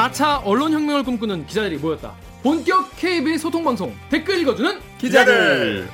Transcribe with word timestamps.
4차 0.00 0.40
언론혁명을 0.46 1.02
꿈꾸는 1.02 1.46
기자들이 1.46 1.76
모였다. 1.76 2.14
본격 2.42 2.96
KBS 2.96 3.42
소통방송 3.42 3.94
댓글 4.08 4.38
읽어주는 4.40 4.80
기자들. 4.96 5.86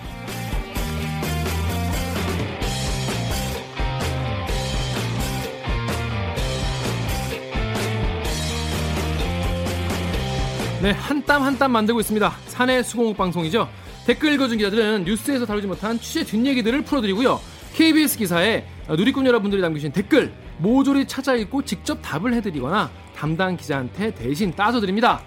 네, 10.83 10.91
한 10.93 11.23
땀 11.25 11.43
한 11.43 11.59
땀 11.59 11.73
만들고 11.73 11.99
있습니다. 12.01 12.33
사내 12.47 12.83
수공업 12.83 13.17
방송이죠. 13.17 13.69
댓글 14.07 14.35
읽어준 14.35 14.59
기자들은 14.59 15.05
뉴스에서 15.05 15.47
다루지 15.47 15.67
못한 15.67 15.99
취재 15.99 16.23
뒷얘기들을 16.23 16.83
풀어드리고요. 16.83 17.41
KBS 17.75 18.19
기사에 18.19 18.65
누리꾼 18.89 19.27
여러분들이 19.27 19.61
남기신 19.63 19.91
댓글 19.91 20.33
모조리 20.59 21.09
찾아 21.09 21.35
읽고 21.35 21.63
직접 21.63 21.99
답을 22.03 22.35
해드리거나 22.35 22.91
담당 23.17 23.57
기자한테 23.57 24.15
대신 24.15 24.55
따져드립니다. 24.55 25.23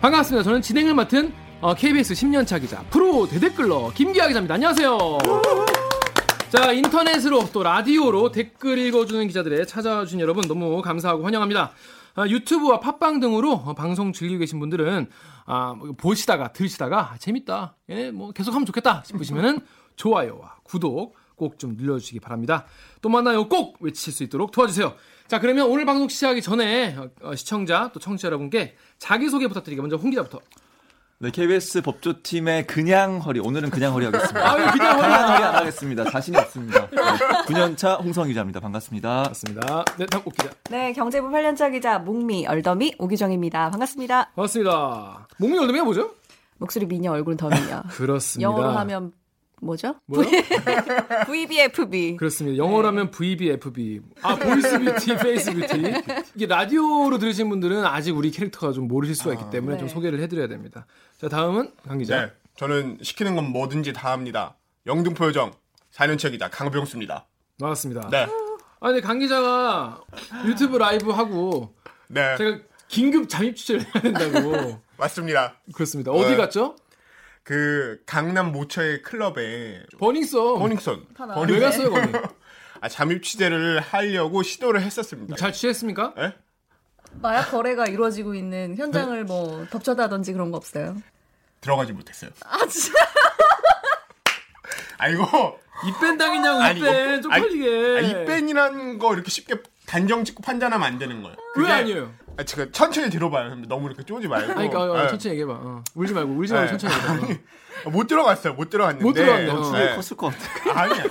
반갑습니다. 0.00 0.44
저는 0.44 0.62
진행을 0.62 0.94
맡은 0.94 1.32
어, 1.60 1.74
KBS 1.74 2.14
10년차 2.14 2.60
기자 2.60 2.82
프로 2.90 3.26
대댓글러 3.26 3.92
김기아 3.94 4.28
기자입니다. 4.28 4.54
안녕하세요. 4.54 4.98
자 6.50 6.72
인터넷으로 6.72 7.48
또 7.52 7.62
라디오로 7.62 8.32
댓글 8.32 8.78
읽어주는 8.78 9.26
기자들의 9.26 9.66
찾아와 9.66 10.04
주신 10.04 10.20
여러분 10.20 10.46
너무 10.46 10.82
감사하고 10.82 11.24
환영합니다. 11.24 11.72
아, 12.14 12.26
유튜브와 12.26 12.80
팟빵 12.80 13.20
등으로 13.20 13.52
어, 13.52 13.74
방송 13.74 14.12
즐기고 14.12 14.40
계신 14.40 14.58
분들은 14.58 15.08
아, 15.46 15.74
뭐 15.76 15.92
보시다가 15.96 16.52
들으시다가 16.52 17.12
아, 17.12 17.18
재밌다, 17.18 17.76
예, 17.88 18.10
뭐 18.10 18.32
계속 18.32 18.54
하면 18.54 18.66
좋겠다 18.66 19.02
싶으시면은 19.06 19.60
좋아요와 19.96 20.56
구독 20.64 21.16
꼭좀 21.40 21.76
눌러주시기 21.76 22.20
바랍니다. 22.20 22.66
또 23.00 23.08
만나요 23.08 23.48
꼭 23.48 23.78
외칠 23.80 24.12
수 24.12 24.22
있도록 24.22 24.52
도와주세요. 24.52 24.94
자 25.26 25.40
그러면 25.40 25.68
오늘 25.68 25.86
방송 25.86 26.08
시작하기 26.08 26.42
전에 26.42 26.96
어, 26.96 27.08
어, 27.22 27.34
시청자 27.34 27.90
또 27.94 27.98
청취자 27.98 28.26
여러분께 28.26 28.76
자기소개 28.98 29.48
부탁드리게 29.48 29.80
먼저 29.80 29.96
홍 29.96 30.10
기자부터. 30.10 30.40
네, 31.22 31.30
KBS 31.30 31.82
법조팀의 31.82 32.66
그냥 32.66 33.18
허리. 33.18 33.40
오늘은 33.40 33.68
그냥 33.68 33.92
허리 33.92 34.06
하겠습니다. 34.06 34.50
아, 34.50 34.54
왜 34.54 34.64
그냥 34.70 34.98
허리 34.98 35.02
강한 35.02 35.32
허리 35.32 35.44
안 35.44 35.54
하겠습니다. 35.54 36.10
자신이 36.10 36.34
없습니다. 36.38 36.88
네, 36.88 36.96
9년차 37.46 38.02
홍성 38.02 38.28
기자입니다. 38.28 38.58
반갑습니다. 38.60 39.24
맞습니다. 39.28 39.84
네, 39.98 40.06
다음 40.06 40.22
옥 40.24 40.34
기자. 40.34 40.50
네, 40.70 40.94
경제부 40.94 41.28
8년차 41.28 41.72
기자 41.72 41.98
목미 41.98 42.46
얼더미 42.46 42.94
오기정입니다. 42.98 43.68
반갑습니다. 43.70 44.30
반갑습니다. 44.34 45.28
목미 45.38 45.58
열매가 45.58 45.84
뭐죠? 45.84 46.14
목소리 46.56 46.86
미녀, 46.86 47.12
얼굴은 47.12 47.36
더 47.36 47.50
미녀. 47.50 47.82
그렇습니다. 47.92 48.50
영어로 48.50 48.70
하면 48.70 49.12
뭐죠? 49.60 49.94
뭐요? 50.06 50.26
VBFB. 51.26 52.16
그렇습니다. 52.18 52.56
영어로 52.56 52.88
하면 52.88 53.10
VBFB. 53.10 54.00
아, 54.22 54.36
voice 54.36 54.78
beauty, 54.78 55.16
face 55.22 55.52
beauty. 55.52 55.92
이게 56.34 56.46
라디오로 56.46 57.18
들으신 57.18 57.48
분들은 57.48 57.84
아직 57.84 58.16
우리 58.16 58.30
캐릭터가 58.30 58.72
좀 58.72 58.88
모르실 58.88 59.14
수가 59.14 59.34
있기 59.34 59.50
때문에 59.50 59.78
좀 59.78 59.86
네. 59.86 59.94
소개를 59.94 60.20
해드려야 60.20 60.48
됩니다. 60.48 60.86
자, 61.18 61.28
다음은 61.28 61.72
강 61.86 61.98
기자. 61.98 62.20
네, 62.26 62.32
저는 62.56 62.98
시키는 63.02 63.36
건 63.36 63.50
뭐든지 63.50 63.92
다 63.92 64.12
합니다. 64.12 64.56
영등포 64.86 65.26
요정 65.26 65.52
4년차 65.92 66.30
기자 66.30 66.48
강병수입니다. 66.48 67.26
나왔습니다. 67.58 68.08
네, 68.10 68.26
아, 68.80 68.86
근데 68.88 69.00
강 69.00 69.18
기자가 69.18 70.00
유튜브 70.46 70.78
라이브 70.78 71.10
하고 71.10 71.74
네, 72.08 72.36
제가 72.38 72.58
긴급 72.88 73.28
잠입 73.28 73.56
취재를 73.56 73.82
해야 73.82 74.02
된다고. 74.02 74.80
맞습니다. 74.96 75.56
그렇습니다. 75.74 76.10
어디 76.12 76.30
네. 76.30 76.36
갔죠? 76.36 76.76
그 77.42 78.00
강남 78.06 78.52
모처의 78.52 79.02
클럽에 79.02 79.82
버닝썬. 79.98 80.58
버닝썬 80.58 81.06
왜 81.48 81.58
갔어요, 81.60 81.90
거기? 81.90 82.12
아, 82.82 82.88
잠입 82.88 83.22
취재를 83.22 83.80
하려고 83.80 84.42
시도를 84.42 84.82
했었습니다. 84.82 85.36
잘 85.36 85.52
취했습니까? 85.52 86.14
예? 86.18 86.34
마약 87.14 87.50
거래가 87.50 87.86
이루어지고 87.86 88.34
있는 88.34 88.76
현장을 88.76 89.24
뭐 89.24 89.66
덮쳐다든지 89.70 90.32
그런 90.32 90.50
거 90.50 90.56
없어요? 90.56 90.96
들어가지 91.60 91.92
못했어요. 91.92 92.30
아, 92.46 92.64
진짜? 92.66 92.98
아 94.98 95.08
이거 95.08 95.58
입밴 95.86 96.16
당했냐고, 96.18 96.60
아니, 96.60 96.78
입밴. 96.78 97.12
이거- 97.18 97.22
쪽팔리게. 97.22 97.96
아, 97.96 98.00
입밴이라는 98.00 98.98
거 98.98 99.14
이렇게 99.14 99.30
쉽게 99.30 99.56
단정 99.86 100.24
짓고 100.24 100.42
판단하면 100.42 100.86
안 100.86 100.98
되는 100.98 101.22
거예요. 101.22 101.36
왜 101.56 101.62
그게- 101.62 101.72
아니에요? 101.72 102.14
아, 102.40 102.44
제가 102.44 102.70
천천히 102.72 103.10
들어봐요. 103.10 103.54
너무 103.68 103.86
이렇게 103.88 104.02
쪼지 104.02 104.26
말고. 104.26 104.52
아니, 104.58 104.68
그러니까 104.70 104.92
어, 105.00 105.04
예. 105.04 105.08
천천히 105.08 105.32
얘기해봐. 105.34 105.52
어. 105.62 105.84
울지 105.94 106.14
말고, 106.14 106.32
울지 106.32 106.52
말고 106.54 106.72
네. 106.72 106.78
천천히 106.78 107.18
얘기해봐. 107.18 107.90
못 107.90 108.06
들어갔어요. 108.06 108.54
못 108.54 108.70
들어갔는데. 108.70 109.04
못 109.04 109.12
들어갔네요. 109.12 109.52
어, 109.52 109.72
네. 109.72 109.88
컸을 109.94 110.16
것 110.16 110.32
같아. 110.32 110.80
아니야. 110.82 111.04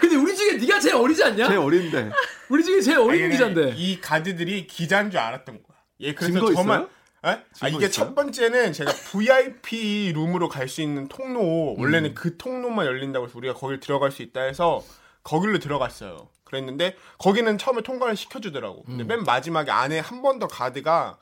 근데 0.00 0.16
우리 0.16 0.34
중에 0.34 0.52
네가 0.56 0.80
제일 0.80 0.94
어리지 0.96 1.22
않냐? 1.24 1.46
제일 1.46 1.58
어린데. 1.58 2.10
우리 2.48 2.64
중에 2.64 2.80
제일 2.80 2.98
어린 2.98 3.24
아니, 3.24 3.32
기자인데. 3.32 3.74
이 3.76 4.00
가드들이 4.00 4.66
기자인 4.66 5.10
줄 5.10 5.20
알았던 5.20 5.62
거야. 5.62 5.76
예, 6.00 6.14
그래서 6.14 6.32
증거 6.32 6.54
저만 6.54 6.80
있어요? 6.80 6.90
예? 7.26 7.28
아, 7.60 7.68
이게 7.68 7.76
있어요? 7.86 7.90
첫 7.90 8.14
번째는 8.14 8.72
제가 8.72 8.92
VIP 8.92 10.12
룸으로 10.14 10.48
갈 10.48 10.68
수 10.68 10.80
있는 10.80 11.08
통로 11.08 11.74
원래는 11.78 12.10
음. 12.10 12.14
그 12.14 12.36
통로만 12.38 12.86
열린다고 12.86 13.26
해서 13.26 13.38
우리가 13.38 13.54
거길 13.54 13.80
들어갈 13.80 14.10
수 14.10 14.22
있다 14.22 14.42
해서 14.42 14.82
거길로 15.22 15.58
들어갔어요. 15.58 16.28
그랬는데 16.58 16.96
거기는 17.18 17.58
처음에 17.58 17.82
통과를 17.82 18.16
시켜주더라고. 18.16 18.84
음. 18.88 18.96
근데 18.98 19.04
맨 19.04 19.24
마지막에 19.24 19.70
안에 19.70 19.98
한 19.98 20.22
번 20.22 20.38
더 20.38 20.46
가드가 20.48 21.18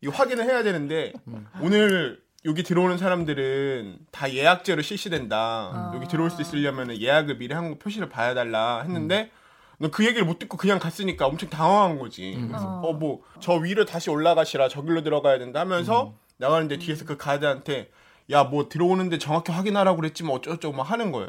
이거 0.00 0.12
확인을 0.12 0.44
해야 0.44 0.62
되는데 0.62 1.12
오늘 1.60 2.20
여기 2.46 2.62
들어오는 2.62 2.96
사람들은 2.98 3.98
다 4.10 4.32
예약제로 4.32 4.82
실시된다. 4.82 5.92
여기 5.94 6.08
들어올 6.08 6.30
수 6.30 6.40
있으려면 6.42 6.98
예약을 7.00 7.36
미리 7.38 7.54
한 7.54 7.70
거 7.70 7.78
표시를 7.78 8.08
봐야 8.08 8.34
달라 8.34 8.80
했는데 8.82 9.30
너그 9.78 10.04
얘기를 10.04 10.24
못 10.26 10.38
듣고 10.38 10.56
그냥 10.56 10.78
갔으니까 10.78 11.26
엄청 11.26 11.48
당황한 11.50 11.98
거지. 11.98 12.36
그래서 12.48 12.80
어 12.82 12.92
뭐 12.94 13.20
저 13.40 13.54
위로 13.54 13.84
다시 13.84 14.10
올라가시라 14.10 14.68
저길로 14.68 15.02
들어가야 15.02 15.38
된다 15.38 15.60
하면서 15.60 16.14
나가는데 16.38 16.78
뒤에서 16.78 17.04
그 17.04 17.16
가드한테 17.16 17.90
야 18.30 18.44
뭐 18.44 18.68
들어오는데 18.68 19.18
정확히 19.18 19.52
확인하라고 19.52 19.96
그랬지 19.98 20.22
뭐 20.24 20.36
어쩌고저쩌고 20.36 20.76
막 20.76 20.84
하는 20.90 21.12
거예요. 21.12 21.28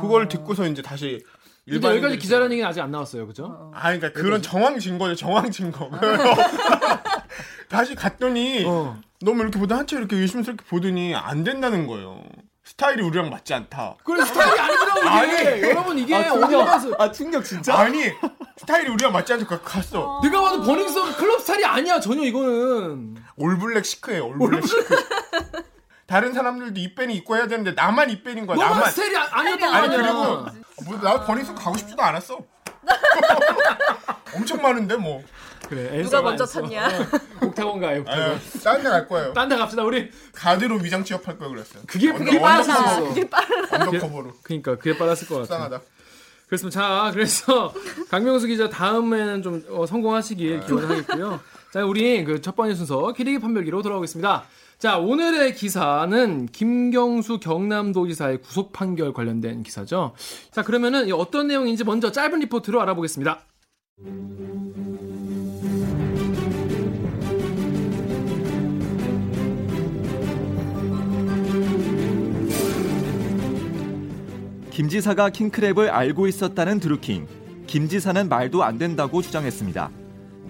그걸 0.00 0.28
듣고서 0.28 0.66
이제 0.66 0.80
다시 0.82 1.24
근데 1.68 1.88
여기까지 1.88 2.18
기자라는 2.18 2.52
얘기는 2.52 2.68
아직 2.68 2.80
안 2.80 2.92
나왔어요, 2.92 3.26
그죠? 3.26 3.72
아, 3.74 3.82
그러니까 3.92 4.12
그런 4.12 4.40
정황 4.40 4.78
증거죠, 4.78 5.16
정황 5.16 5.50
증거. 5.50 5.90
다시 7.68 7.96
갔더니 7.96 8.64
어. 8.66 8.96
너무 9.20 9.42
이렇게 9.42 9.58
보다 9.58 9.76
한참 9.76 9.98
이렇게 9.98 10.16
의심스럽게 10.16 10.64
보더니 10.68 11.14
안 11.16 11.42
된다는 11.42 11.88
거예요. 11.88 12.22
스타일이 12.62 13.02
우리랑 13.02 13.30
맞지 13.30 13.54
않다. 13.54 13.96
그래 14.04 14.24
스타일이 14.24 14.60
아니더라고 14.60 15.00
이게. 15.00 15.08
아니. 15.48 15.62
여러분 15.62 15.98
이게 15.98 16.14
아, 16.14 16.20
어디 16.32 16.40
충격. 16.40 16.64
가서 16.64 16.94
아, 16.98 17.10
충격 17.12 17.44
진짜? 17.44 17.74
아니 17.76 18.04
스타일이 18.56 18.88
우리랑 18.90 19.12
맞지 19.12 19.32
않으니까 19.32 19.60
갔어. 19.62 20.20
내가 20.22 20.40
봐도 20.40 20.62
버닝썬 20.62 21.14
클럽 21.16 21.40
스타일이 21.40 21.64
아니야 21.64 21.98
전혀 21.98 22.22
이거는. 22.22 23.16
all 23.36 23.54
black 23.54 23.84
chic예요, 23.84 24.26
all 24.28 24.41
black 24.41 24.64
chic. 24.66 24.96
다른 26.06 26.32
사람들도 26.32 26.78
입뺀이 26.80 27.14
입고 27.16 27.36
해야 27.36 27.46
되는데 27.48 27.72
나만 27.72 28.10
입뺀인 28.10 28.46
거야. 28.46 28.56
너만 28.56 28.70
나만. 28.74 28.90
스타일이 28.90 29.16
아- 29.16 29.28
아니었던 29.30 29.70
거 29.70 29.76
아니. 29.76 29.96
그리고 29.96 30.46
뭐나 30.84 31.24
버닝썬 31.24 31.54
가고 31.56 31.76
싶지도 31.76 32.02
않았어. 32.02 32.38
엄청 34.34 34.60
많은데 34.62 34.96
뭐. 34.96 35.22
그래. 35.68 36.00
누가 36.02 36.22
먼저 36.22 36.46
탔냐? 36.46 36.88
옥타곤 37.42 37.80
가요. 37.80 38.00
옥타곤. 38.02 38.40
딴데 38.62 38.88
갈 38.88 39.08
거예요. 39.08 39.32
딴 39.32 39.48
데 39.48 39.56
갑시다 39.56 39.82
우리. 39.82 40.10
가드로 40.32 40.76
위장 40.76 41.02
취업할 41.02 41.38
걸 41.38 41.48
그랬어요. 41.48 41.82
그게 41.88 42.12
그게 42.12 42.38
수 42.38 42.44
undercover로. 42.44 43.06
있어. 43.08 43.28
undercover로. 43.84 44.32
그러니까 44.44 44.76
그게 44.76 44.96
빨랐을 44.96 45.26
것 45.26 45.34
같아. 45.36 45.46
불쌍하다. 45.48 45.80
그렇습니다. 46.46 46.80
자, 46.80 47.10
그래서 47.12 47.74
강명수 48.08 48.46
기자 48.46 48.68
다음에는 48.68 49.42
좀 49.42 49.64
어, 49.70 49.86
성공하시길 49.86 50.60
기원하겠고요. 50.60 51.40
자, 51.72 51.84
우리 51.84 52.22
그 52.24 52.40
첫 52.40 52.54
번째 52.54 52.76
순서 52.76 53.12
기레기 53.12 53.40
판별기로 53.40 53.82
돌아오겠습니다. 53.82 54.44
자, 54.78 54.98
오늘의 54.98 55.54
기사는 55.54 56.46
김경수 56.52 57.40
경남도지사의 57.40 58.42
구속 58.42 58.74
판결 58.74 59.14
관련된 59.14 59.62
기사죠. 59.62 60.12
자, 60.50 60.62
그러면은 60.62 61.08
이 61.08 61.12
어떤 61.12 61.46
내용인지 61.46 61.82
먼저 61.82 62.12
짧은 62.12 62.40
리포트로 62.40 62.82
알아보겠습니다. 62.82 63.40
김 74.70 74.90
지사가 74.90 75.30
킹크랩을 75.30 75.88
알고 75.90 76.26
있었다는 76.26 76.80
드루킹. 76.80 77.26
김 77.66 77.88
지사는 77.88 78.28
말도 78.28 78.62
안 78.62 78.76
된다고 78.76 79.22
주장했습니다. 79.22 79.90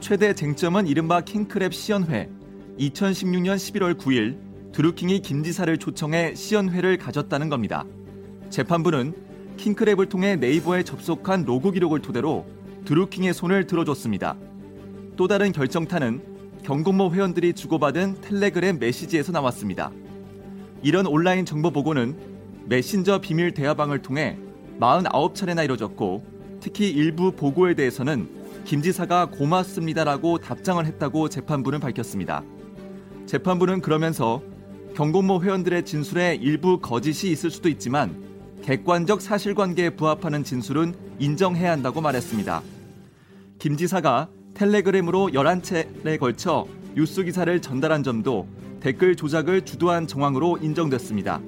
최대 0.01 0.35
쟁점은 0.35 0.89
이른바 0.89 1.21
킹크랩 1.21 1.73
시연회. 1.73 2.36
2016년 2.79 3.57
11월 3.57 3.95
9일 3.95 4.37
드루킹이 4.73 5.21
김 5.21 5.43
지사를 5.43 5.77
초청해 5.79 6.35
시연회를 6.35 6.99
가졌다는 6.99 7.49
겁니다. 7.49 7.85
재판부는 8.51 9.15
킹크랩을 9.57 10.09
통해 10.11 10.37
네이버에 10.37 10.83
접속한 10.83 11.45
로그 11.45 11.73
기록을 11.73 12.01
토대로 12.03 12.45
드루킹의 12.85 13.33
손을 13.33 13.67
들어줬습니다. 13.67 14.37
또 15.17 15.27
다른 15.27 15.53
결정타는 15.53 16.21
경공모 16.63 17.13
회원들이 17.13 17.55
주고받은 17.55 18.21
텔레그램 18.21 18.79
메시지에서 18.79 19.33
나왔습니다. 19.33 19.91
이런 20.83 21.07
온라인 21.07 21.47
정보 21.47 21.71
보고는 21.71 22.17
메신저 22.67 23.21
비밀 23.21 23.55
대화방을 23.55 24.03
통해 24.03 24.37
49차례나 24.79 25.65
이뤄졌고 25.65 26.25
특히 26.61 26.91
일부 26.91 27.33
보고에 27.33 27.75
대해서는 27.75 28.29
김 28.67 28.83
지사가 28.83 29.27
고맙습니다라고 29.27 30.39
답장을 30.39 30.85
했다고 30.85 31.31
재판부는 31.31 31.81
밝혔습니다. 31.81 32.43
재판부는 33.27 33.81
그러면서 33.81 34.43
경공모 34.95 35.43
회원들의 35.43 35.85
진술에 35.85 36.39
일부 36.41 36.79
거짓이 36.79 37.31
있을 37.33 37.51
수도 37.51 37.69
있지만 37.69 38.25
객관적 38.63 39.21
사실관계에 39.21 39.91
부합하는 39.91 40.45
진술은 40.45 40.95
인정해야 41.19 41.73
한다고 41.73 42.01
말했습니다. 42.01 42.63
김 43.59 43.77
지사가 43.77 44.29
텔레그램으로 44.55 45.31
11차례에 45.33 46.19
걸쳐 46.19 46.67
뉴스 46.95 47.25
기사를 47.25 47.61
전달한 47.61 48.03
점도 48.03 48.47
댓글 48.81 49.17
조작을 49.17 49.63
주도한 49.65 50.07
정황으로 50.07 50.59
인정됐습니다. 50.59 51.41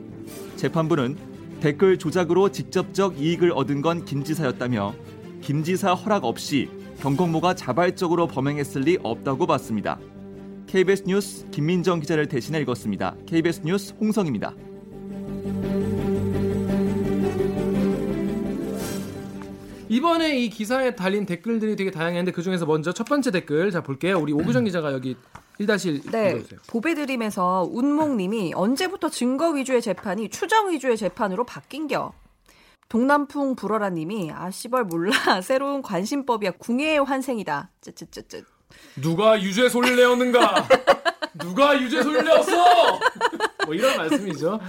재판부는 0.56 1.16
댓글 1.60 1.98
조작으로 1.98 2.50
직접적 2.50 3.18
이익을 3.20 3.52
얻은 3.52 3.82
건 3.82 4.04
김 4.04 4.24
지사였다며 4.24 4.94
김 5.40 5.62
지사 5.62 5.94
허락 5.94 6.24
없이 6.24 6.68
경공모가 7.00 7.54
자발적으로 7.54 8.26
범행했을 8.26 8.82
리 8.82 8.98
없다고 9.02 9.46
봤습니다. 9.46 9.98
KBS 10.68 11.04
뉴스 11.06 11.48
김민정 11.50 11.98
기자를 11.98 12.28
대신해 12.28 12.60
읽었습니다. 12.60 13.16
KBS 13.26 13.62
뉴스 13.64 13.94
홍성입니다. 13.98 14.52
이번에 19.88 20.38
이 20.38 20.50
기사에 20.50 20.94
달린 20.94 21.24
댓글들이 21.24 21.74
되게 21.74 21.90
다양했는데 21.90 22.32
그 22.32 22.42
중에서 22.42 22.66
먼저 22.66 22.92
첫 22.92 23.04
번째 23.04 23.30
댓글 23.30 23.70
자 23.70 23.82
볼게요. 23.82 24.18
우리 24.18 24.34
오구정 24.34 24.64
기자가 24.64 24.92
여기 24.92 25.16
1-1 25.58 26.10
네, 26.10 26.30
읽어주세요. 26.32 26.60
보배드림에서 26.66 27.66
운목님이 27.72 28.52
언제부터 28.54 29.08
증거 29.08 29.48
위주의 29.48 29.80
재판이 29.80 30.28
추정 30.28 30.70
위주의 30.70 30.98
재판으로 30.98 31.46
바뀐겨? 31.46 32.12
동남풍 32.90 33.56
불어라님이 33.56 34.32
아 34.32 34.50
씨발 34.50 34.84
몰라 34.84 35.12
새로운 35.40 35.80
관심법이야 35.80 36.52
궁예의 36.58 37.02
환생이다. 37.04 37.70
쯧쯧쯧쯧. 37.80 38.57
누가 39.00 39.40
유죄 39.40 39.68
소리를 39.68 39.96
내었는가? 39.96 40.68
누가 41.38 41.80
유죄 41.80 42.02
소리를 42.02 42.24
내었어? 42.24 42.98
뭐 43.66 43.74
이런 43.74 43.96
말씀이죠. 43.96 44.60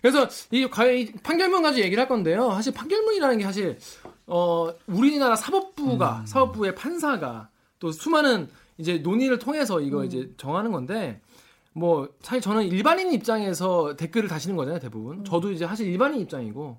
그래서 0.00 0.28
이 0.50 0.66
과연 0.68 0.94
이 0.96 1.12
판결문 1.22 1.62
가지고 1.62 1.84
얘기를 1.84 2.00
할 2.00 2.08
건데요. 2.08 2.52
사실 2.52 2.72
판결문이라는 2.72 3.38
게 3.38 3.44
사실 3.44 3.78
어 4.26 4.72
우리나라 4.86 5.36
사법부가 5.36 6.24
사법부의 6.26 6.74
판사가 6.74 7.48
또 7.78 7.92
수많은 7.92 8.48
이제 8.78 8.98
논의를 8.98 9.38
통해서 9.38 9.80
이거 9.80 10.04
이제 10.04 10.30
정하는 10.38 10.72
건데 10.72 11.20
뭐 11.72 12.08
사실 12.22 12.40
저는 12.40 12.64
일반인 12.64 13.12
입장에서 13.12 13.94
댓글을 13.96 14.28
다시는 14.28 14.56
거잖아요 14.56 14.80
대부분. 14.80 15.24
저도 15.24 15.52
이제 15.52 15.66
사실 15.66 15.86
일반인 15.86 16.20
입장이고 16.20 16.78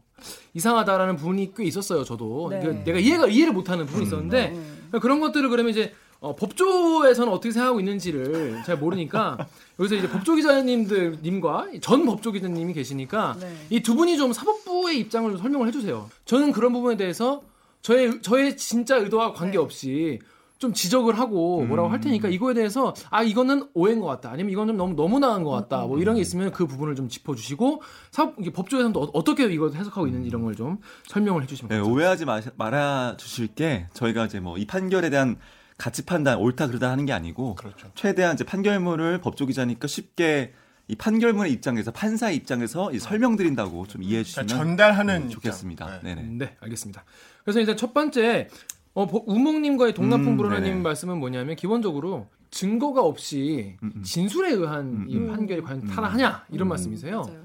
이상하다라는 0.56 1.16
부분이 1.16 1.54
꽤 1.56 1.64
있었어요 1.64 2.04
저도. 2.04 2.50
네. 2.50 2.84
내가 2.84 2.98
이해가 3.00 3.28
이해를 3.28 3.54
못하는 3.54 3.86
부분이 3.86 4.08
있었는데 4.08 4.60
그런 5.00 5.20
것들을 5.20 5.48
그러면 5.50 5.70
이제 5.70 5.94
어, 6.22 6.36
법조에서는 6.36 7.34
어떻게 7.34 7.52
생각하고 7.52 7.80
있는지를 7.80 8.62
잘 8.64 8.78
모르니까 8.78 9.38
여기서 9.80 9.96
이제 9.96 10.08
법조 10.08 10.36
기자님들 10.36 11.18
님과 11.24 11.68
전 11.82 12.06
법조 12.06 12.32
기자님이 12.32 12.74
계시니까 12.74 13.38
네. 13.40 13.56
이두 13.72 13.96
분이 13.96 14.18
좀 14.18 14.32
사법부의 14.32 15.00
입장을 15.00 15.32
좀 15.32 15.40
설명을 15.42 15.68
해주세요. 15.68 16.10
저는 16.26 16.52
그런 16.52 16.74
부분에 16.74 16.96
대해서 16.96 17.42
저의 17.82 18.22
저의 18.22 18.56
진짜 18.56 18.98
의도와 18.98 19.34
관계없이 19.34 20.20
좀 20.60 20.74
지적을 20.74 21.18
하고 21.18 21.66
뭐라고 21.66 21.90
할 21.90 22.00
테니까 22.02 22.28
이거에 22.30 22.54
대해서 22.54 22.94
아 23.10 23.24
이거는 23.24 23.68
오해인 23.74 24.00
것 24.00 24.06
같다 24.06 24.30
아니면 24.30 24.52
이건 24.52 24.68
좀 24.68 24.78
너무 24.78 24.94
너무 24.94 25.18
나은 25.18 25.42
것 25.44 25.50
같다 25.50 25.88
뭐 25.88 25.98
이런 25.98 26.14
게 26.14 26.22
있으면 26.22 26.52
그 26.52 26.68
부분을 26.68 26.94
좀 26.96 27.10
짚어주시고 27.10 27.82
사법 28.12 28.36
이게 28.40 28.52
법조에서는 28.52 28.94
또 28.94 29.02
어- 29.02 29.10
어떻게 29.14 29.46
이걸 29.52 29.74
해석하고 29.74 30.06
있는지 30.06 30.28
이런 30.28 30.44
걸 30.44 30.54
좀 30.54 30.78
설명을 31.08 31.42
해주시면 31.42 31.70
네. 31.70 31.80
오해하지 31.80 32.26
마, 32.26 32.40
말아 32.58 33.16
주실 33.18 33.48
게 33.48 33.88
저희가 33.94 34.28
이제 34.28 34.40
뭐 34.40 34.56
이 34.60 34.68
판결에 34.68 35.10
대한 35.10 35.38
가치 35.82 36.06
판단 36.06 36.38
옳다 36.38 36.68
그르다 36.68 36.92
하는 36.92 37.08
게 37.08 37.12
아니고 37.14 37.56
그렇죠. 37.56 37.90
최대한 37.96 38.36
이제 38.36 38.44
판결문을 38.44 39.20
법조 39.20 39.48
기자니까 39.48 39.88
쉽게 39.88 40.54
이 40.88 40.96
판결문의 40.96 41.52
입장에서 41.52 41.90
판사의 41.92 42.36
입장에서 42.36 42.92
이 42.94 43.00
설명드린다고 43.00 43.88
좀 43.88 44.04
이해해 44.04 44.24
주시면 44.24 44.46
그러니까 44.46 44.64
전달하는 44.68 45.24
음. 45.24 45.30
좋겠습니다. 45.30 46.02
네. 46.04 46.14
네. 46.14 46.22
네. 46.22 46.28
네, 46.38 46.58
알겠습니다. 46.60 47.04
그래서 47.44 47.60
일단 47.62 47.78
첫 47.78 47.96
번째 47.96 48.48
어, 48.94 49.08
보- 49.08 49.24
우몽님과의 49.26 49.96
동남풍 49.96 50.34
음, 50.34 50.38
불어나님 50.38 50.66
네네. 50.66 50.82
말씀은 50.84 51.18
뭐냐면 51.18 51.56
기본적으로 51.56 52.28
증거가 52.52 53.02
없이 53.02 53.78
음, 53.82 53.92
음. 53.96 54.04
진술에 54.04 54.52
의한 54.52 55.08
이 55.10 55.16
음, 55.16 55.32
판결이 55.34 55.62
과연 55.64 55.88
타당하냐 55.88 56.46
이런 56.52 56.68
말씀이세요. 56.68 57.22
맞아요. 57.22 57.42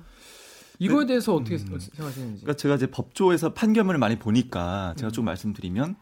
이거에 0.79 1.07
대해서 1.07 1.35
어떻게 1.35 1.57
생각하시는지. 1.57 2.43
그러니까 2.43 2.53
제가 2.55 2.75
이제 2.75 2.87
법조에서 2.89 3.55
판결문을 3.55 3.99
많이 3.99 4.19
보니까 4.19 4.93
제가 4.99 5.11
좀 5.11 5.25
말씀드리면 5.25 5.97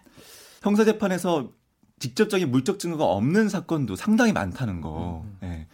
형사 0.62 0.84
재판에서 0.84 1.52
직접적인 2.04 2.50
물적 2.50 2.78
증거가 2.78 3.04
없는 3.06 3.48
사건도 3.48 3.96
상당히 3.96 4.32
많다는 4.34 4.82
거. 4.82 5.24
네. 5.40 5.66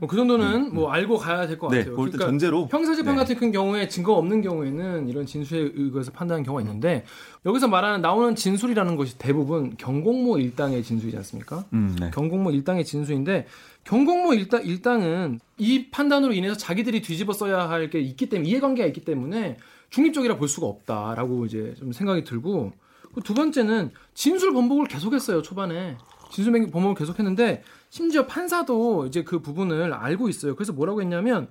뭐그 0.00 0.16
정도는 0.16 0.72
뭐 0.74 0.90
알고 0.90 1.18
가야 1.18 1.46
될것 1.46 1.70
네, 1.70 1.78
같아요. 1.78 1.94
그걸 1.96 2.10
또 2.12 2.18
전제로 2.18 2.66
형사재판 2.70 3.14
네. 3.14 3.18
같은 3.20 3.36
큰 3.36 3.52
경우에 3.52 3.88
증거 3.88 4.14
없는 4.14 4.40
경우에는 4.40 5.08
이런 5.08 5.26
진술에 5.26 5.70
의거해서 5.74 6.12
판단하는 6.12 6.44
경우가 6.44 6.62
있는데 6.62 7.04
여기서 7.44 7.68
말하는 7.68 8.00
나오는 8.00 8.34
진술이라는 8.34 8.96
것이 8.96 9.18
대부분 9.18 9.74
경공모 9.76 10.38
일당의 10.38 10.82
진술이지 10.82 11.16
않습니까? 11.18 11.64
음, 11.74 11.94
네. 12.00 12.10
경공모 12.14 12.50
일당의 12.52 12.84
진술인데 12.86 13.46
경공모 13.84 14.32
일당, 14.34 14.64
일당은 14.64 15.40
이 15.58 15.90
판단으로 15.90 16.32
인해서 16.32 16.56
자기들이 16.56 17.02
뒤집어 17.02 17.32
써야 17.34 17.68
할 17.68 17.90
게 17.90 18.00
있기 18.00 18.28
때문에 18.30 18.48
이해관계가 18.48 18.86
있기 18.88 19.02
때문에 19.04 19.58
중립적이라 19.90 20.36
볼 20.38 20.48
수가 20.48 20.66
없다라고 20.66 21.44
이제 21.46 21.74
좀 21.78 21.92
생각이 21.92 22.24
들고 22.24 22.72
그 22.72 22.85
두 23.22 23.34
번째는 23.34 23.90
진술 24.14 24.52
번복을 24.52 24.86
계속했어요 24.88 25.42
초반에 25.42 25.96
진술 26.30 26.52
번복을 26.70 26.94
계속했는데 26.94 27.62
심지어 27.90 28.26
판사도 28.26 29.06
이제 29.06 29.22
그 29.22 29.40
부분을 29.40 29.92
알고 29.92 30.28
있어요. 30.28 30.54
그래서 30.54 30.72
뭐라고 30.72 31.00
했냐면 31.00 31.48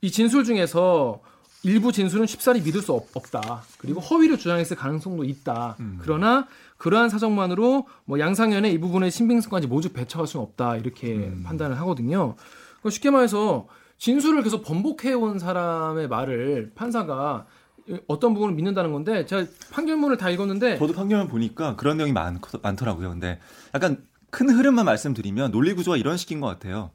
이 0.00 0.10
진술 0.10 0.44
중에서 0.44 1.20
일부 1.64 1.92
진술은 1.92 2.26
쉽사리 2.26 2.60
믿을 2.60 2.82
수 2.82 2.92
없, 2.92 3.30
다 3.30 3.62
그리고 3.78 4.00
허위를 4.00 4.36
주장했을 4.36 4.76
가능성도 4.76 5.24
있다. 5.24 5.76
그러나 6.00 6.48
그러한 6.76 7.08
사정만으로 7.08 7.86
뭐 8.04 8.18
양상연의 8.18 8.72
이 8.72 8.78
부분의 8.78 9.10
신빙성까지 9.10 9.68
모두 9.68 9.90
배척할 9.90 10.26
수는 10.26 10.44
없다. 10.44 10.76
이렇게 10.76 11.32
판단을 11.44 11.78
하거든요. 11.80 12.34
그러니까 12.80 12.90
쉽게 12.90 13.10
말해서 13.10 13.68
진술을 13.98 14.42
계속 14.42 14.62
번복해온 14.64 15.38
사람의 15.38 16.08
말을 16.08 16.72
판사가 16.74 17.46
어떤 18.06 18.34
부분을 18.34 18.54
믿는다는 18.54 18.92
건데 18.92 19.26
제가 19.26 19.46
판결문을 19.72 20.16
다 20.16 20.30
읽었는데 20.30 20.78
저도 20.78 20.92
판결문 20.92 21.28
보니까 21.28 21.76
그런 21.76 21.96
내용이 21.96 22.12
많, 22.12 22.40
많더라고요. 22.62 23.10
근데 23.10 23.38
약간 23.74 24.06
큰 24.30 24.48
흐름만 24.50 24.84
말씀드리면 24.84 25.50
논리 25.50 25.74
구조가 25.74 25.96
이런 25.96 26.16
식인 26.16 26.40
것 26.40 26.46
같아요. 26.46 26.90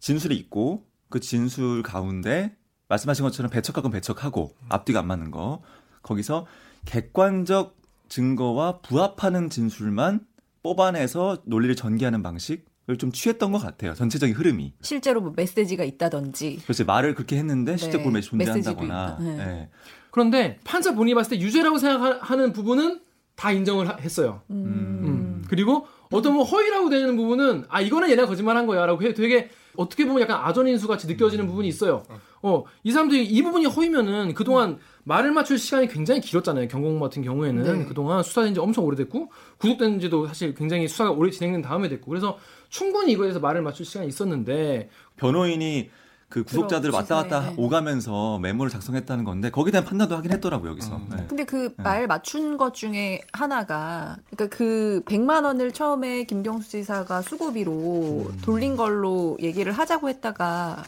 진술이 0.00 0.36
있고 0.36 0.86
그 1.08 1.20
진술 1.20 1.82
가운데 1.82 2.56
말씀하신 2.88 3.24
것처럼 3.24 3.50
배척하건 3.50 3.90
배척하고 3.92 4.54
앞뒤가 4.68 5.00
안 5.00 5.06
맞는 5.06 5.30
거 5.30 5.62
거기서 6.02 6.46
객관적 6.84 7.76
증거와 8.08 8.80
부합하는 8.80 9.48
진술만 9.48 10.26
뽑아내서 10.62 11.42
논리를 11.46 11.74
전개하는 11.76 12.22
방식을 12.22 12.64
좀 12.98 13.12
취했던 13.12 13.52
것 13.52 13.58
같아요. 13.58 13.94
전체적인 13.94 14.34
흐름이. 14.34 14.74
실제로 14.82 15.20
뭐 15.20 15.32
메시지가 15.36 15.84
있다든지 15.84 16.60
그래서 16.64 16.84
말을 16.84 17.14
그렇게 17.14 17.36
했는데 17.38 17.76
실제 17.76 17.98
네, 17.98 18.04
메시지도 18.10 18.38
존재한다거나. 18.44 19.18
네. 19.20 19.38
예. 19.38 19.68
그런데 20.10 20.58
판사 20.64 20.92
본인이 20.94 21.14
봤을 21.14 21.38
때 21.38 21.42
유죄라고 21.42 21.78
생각하는 21.78 22.52
부분은 22.52 23.00
다 23.36 23.50
인정을 23.52 23.88
하- 23.88 23.96
했어요. 23.96 24.42
음. 24.50 24.64
음. 25.04 25.44
그리고 25.48 25.86
어떤 26.12 26.34
뭐 26.34 26.44
허위라고 26.44 26.90
되는 26.90 27.16
부분은 27.16 27.64
아 27.68 27.80
이거는 27.80 28.10
얘네가 28.10 28.28
거짓말한 28.28 28.66
거야라고 28.66 29.02
해 29.02 29.14
되게 29.14 29.50
어떻게 29.76 30.04
보면 30.04 30.22
약간 30.22 30.40
아전인수 30.44 30.86
같이 30.86 31.06
느껴지는 31.06 31.46
부분이 31.46 31.66
있어요. 31.68 32.02
어, 32.42 32.64
이 32.82 32.90
사람들이 32.90 33.24
이 33.24 33.42
부분이 33.42 33.66
허위면은 33.66 34.34
그동안 34.34 34.78
말을 35.04 35.32
맞출 35.32 35.58
시간이 35.58 35.88
굉장히 35.88 36.20
길었잖아요. 36.20 36.68
경공 36.68 37.00
같은 37.00 37.22
경우에는 37.22 37.62
네. 37.80 37.84
그동안 37.86 38.22
수사된 38.22 38.54
지 38.54 38.60
엄청 38.60 38.84
오래됐고 38.84 39.30
구속된 39.58 40.00
지도 40.00 40.26
사실 40.26 40.54
굉장히 40.54 40.88
수사가 40.88 41.10
오래 41.12 41.30
진행된 41.30 41.62
다음에 41.62 41.88
됐고 41.88 42.08
그래서 42.08 42.38
충분히 42.68 43.12
이거에 43.12 43.26
대해서 43.26 43.40
말을 43.40 43.62
맞출 43.62 43.86
시간이 43.86 44.08
있었는데 44.08 44.90
변호인이 45.16 45.90
그 46.32 46.44
구속자들을 46.44 46.94
왔다 46.94 47.16
갔다 47.16 47.40
지사에. 47.40 47.54
오가면서 47.58 48.38
메모를 48.38 48.70
작성했다는 48.70 49.24
건데 49.24 49.50
거기에 49.50 49.70
대한 49.72 49.84
판단도 49.84 50.16
하긴 50.16 50.32
했더라고요 50.32 50.70
여기서. 50.70 50.96
음. 50.96 51.06
네. 51.10 51.26
근데 51.28 51.44
그 51.44 51.74
말 51.76 52.06
맞춘 52.06 52.56
것 52.56 52.72
중에 52.74 53.20
하나가 53.32 54.16
그러니까 54.30 54.56
그 54.56 55.02
100만 55.04 55.44
원을 55.44 55.72
처음에 55.72 56.24
김경수 56.24 56.70
지사가 56.70 57.20
수고비로 57.22 58.30
돌린 58.42 58.76
걸로 58.76 59.36
얘기를 59.40 59.72
하자고 59.72 60.08
했다가 60.08 60.82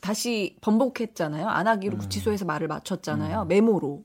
다시 0.00 0.56
번복했잖아요. 0.60 1.48
안 1.48 1.66
하기로 1.66 1.98
구치소에서 1.98 2.44
말을 2.44 2.68
맞췄잖아요. 2.68 3.44
메모로. 3.46 4.02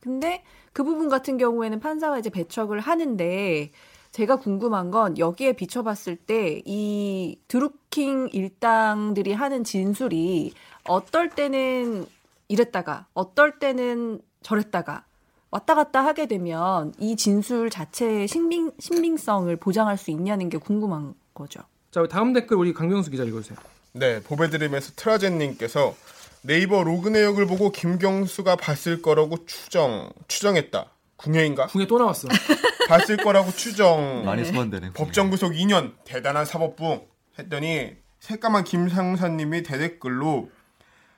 근데 0.00 0.42
그 0.72 0.82
부분 0.84 1.08
같은 1.08 1.38
경우에는 1.38 1.78
판사가 1.80 2.18
이제 2.18 2.28
배척을 2.28 2.80
하는데 2.80 3.70
제가 4.12 4.36
궁금한 4.36 4.90
건 4.90 5.18
여기에 5.18 5.54
비춰봤을 5.54 6.16
때 6.16 6.62
이 6.64 7.38
드루킹 7.48 8.28
일당들이 8.32 9.32
하는 9.32 9.64
진술이 9.64 10.52
어떨 10.84 11.30
때는 11.30 12.06
이랬다가 12.48 13.06
어떨 13.14 13.58
때는 13.58 14.20
저랬다가 14.42 15.04
왔다 15.50 15.74
갔다 15.74 16.04
하게 16.04 16.26
되면 16.26 16.92
이 16.98 17.16
진술 17.16 17.70
자체의 17.70 18.28
신빙, 18.28 18.72
신빙성을 18.78 19.54
보장할 19.56 19.96
수 19.98 20.10
있냐는 20.10 20.48
게 20.48 20.58
궁금한 20.58 21.14
거죠. 21.34 21.60
자 21.90 22.06
다음 22.06 22.32
댓글 22.32 22.56
우리 22.56 22.72
강병수 22.72 23.10
기자 23.10 23.24
읽어주세요. 23.24 23.58
네, 23.92 24.22
보배드림에서 24.22 24.92
트라젠님께서 24.96 25.94
네이버 26.42 26.82
로그 26.82 27.08
내 27.08 27.22
역을 27.22 27.46
보고 27.46 27.70
김경수가 27.70 28.56
봤을 28.56 29.02
거라고 29.02 29.44
추정 29.46 30.10
추정했다. 30.26 30.86
궁예인가? 31.22 31.66
궁에 31.68 31.86
또 31.86 31.98
나왔어. 31.98 32.28
봤을 32.88 33.16
거라고 33.16 33.50
추정. 33.52 34.24
많이 34.24 34.44
소환되네. 34.44 34.92
법정 34.92 35.30
구속 35.30 35.52
2년 35.52 35.92
대단한 36.04 36.44
사법부 36.44 37.06
했더니 37.38 37.92
새까만 38.20 38.64
김상사님이 38.64 39.62
대댓글로 39.62 40.50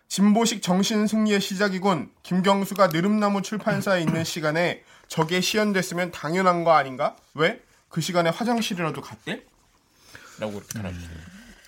진보식 0.09 0.63
정신 0.63 1.07
승리의 1.07 1.41
시작이군. 1.41 2.11
김경수가 2.23 2.89
느릅나무 2.89 3.43
출판사에 3.43 4.03
있는 4.03 4.25
시간에 4.25 4.83
저게 5.09 5.41
시연됐으면 5.41 6.13
당연한 6.13 6.65
거 6.65 6.73
아닌가? 6.73 7.17
왜? 7.35 7.61
그 7.89 8.01
시간에 8.01 8.31
화장실이라도 8.31 9.01
갔대? 9.01 9.43
라고 10.39 10.53
이렇게 10.59 10.79
달아주세요. 10.79 11.09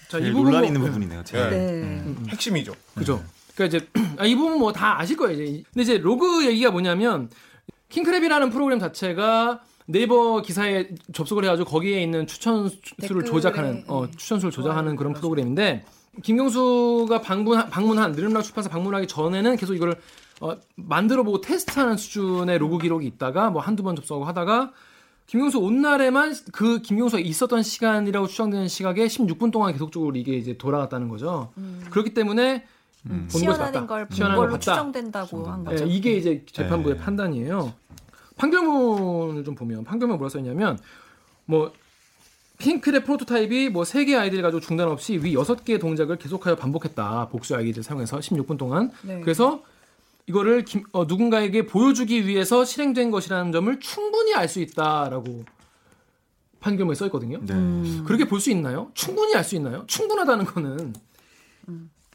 자, 0.09 0.19
제일 0.19 0.29
이 0.29 0.33
부분 0.33 0.53
논란이 0.53 0.67
뭐- 0.71 0.77
있는 0.77 0.81
부분이네요. 0.93 1.25
제일. 1.25 1.51
네. 1.51 1.73
네. 1.73 2.15
핵심이죠. 2.31 2.75
그죠. 2.95 3.25
그러니까 3.55 3.77
이제 3.79 3.89
아, 4.19 4.25
이 4.27 4.35
부분 4.35 4.59
뭐 4.59 4.73
다 4.73 5.01
아실 5.01 5.17
거예요. 5.17 5.43
이제. 5.43 5.63
근데 5.73 5.83
이제 5.83 5.99
로그 5.99 6.47
얘기가 6.47 6.71
뭐냐면 6.71 7.31
킹크랩이라는 7.91 8.53
프로그램 8.53 8.79
자체가 8.79 9.61
네이버 9.87 10.43
기사에 10.43 10.89
접속을 11.13 11.45
해가지고 11.45 11.69
거기에 11.69 12.03
있는 12.03 12.27
추천 12.27 12.69
수를 13.01 13.25
조작하는 13.25 13.85
어, 13.87 14.07
추천 14.17 14.41
수를 14.41 14.51
조작하는 14.51 14.91
좋아요 14.91 14.97
그런 14.97 15.13
눌러주고. 15.13 15.21
프로그램인데 15.21 15.85
김경수가 16.23 17.21
방문 17.21 17.69
방문한 17.71 18.13
느릅나무 18.13 18.43
출판사 18.43 18.69
방문하기 18.69 19.07
전에는 19.07 19.57
계속 19.57 19.75
이거를 19.75 19.97
어, 20.41 20.57
만들어보고 20.75 21.41
테스트하는 21.41 21.97
수준의 21.97 22.59
로그 22.59 22.79
기록이 22.79 23.07
있다가 23.07 23.51
뭐 23.51 23.63
한두 23.63 23.83
번 23.83 23.95
접속하고 23.97 24.25
하다가 24.25 24.73
김경수 25.27 25.59
온 25.59 25.83
날에만 25.83 26.35
그 26.53 26.81
김경수가 26.81 27.21
있었던 27.21 27.63
시간이라고 27.63 28.27
추정되는 28.27 28.69
시각에 28.69 29.07
16분 29.07 29.51
동안 29.51 29.73
계속적으로 29.73 30.15
이게 30.17 30.37
이제 30.37 30.57
돌아갔다는 30.57 31.09
거죠. 31.09 31.53
그렇기 31.91 32.15
때문에 32.15 32.65
본 33.09 33.27
것이 33.29 33.47
맞다. 33.47 33.57
시연하는 33.57 33.87
걸본 33.87 34.15
시연하는 34.17 34.41
걸로. 34.41 34.59
추정된다고 34.59 35.45
한 35.47 35.61
예, 35.67 35.71
거죠. 35.71 35.85
이게 35.87 36.17
이제 36.17 36.45
재판부의 36.51 36.97
네. 36.97 37.01
판단이에요. 37.03 37.73
판결문을 38.37 39.45
좀 39.45 39.55
보면 39.55 39.85
판결문 39.85 40.19
뭐라 40.19 40.29
써있냐면 40.31 40.79
뭐 41.47 41.73
킹크랩 42.59 43.05
프로토타입이 43.05 43.69
뭐 43.71 43.85
세 43.85 44.05
개 44.05 44.17
아이디를 44.17 44.43
가지고 44.43 44.61
중단 44.61 44.89
없이 44.89 45.19
위 45.23 45.35
여섯 45.35 45.65
개의 45.65 45.79
동작을 45.79 46.17
계속하여 46.17 46.57
반복했다. 46.57 47.29
복수 47.29 47.55
아이디를 47.55 47.83
사용해서 47.83 48.19
16분 48.19 48.57
동안. 48.59 48.91
네. 49.03 49.21
그래서 49.21 49.63
이거를 50.27 50.65
김- 50.65 50.83
어, 50.93 51.05
누군가에게 51.05 51.67
보여주기 51.67 52.27
위해서 52.27 52.65
실행된 52.65 53.11
것이라는 53.11 53.53
점을 53.53 53.79
충분히 53.81 54.35
알 54.35 54.49
수 54.49 54.61
있다라고 54.61 55.45
판결문에 56.61 56.97
써 56.97 57.05
있거든요. 57.07 57.39
네. 57.43 57.53
음. 57.55 58.03
그렇게 58.07 58.25
볼 58.27 58.41
수 58.41 58.51
있나요? 58.51 58.91
충분히 58.95 59.35
알 59.37 59.45
수 59.45 59.55
있나요? 59.55 59.85
충분하다는 59.87 60.45
거는 60.47 60.95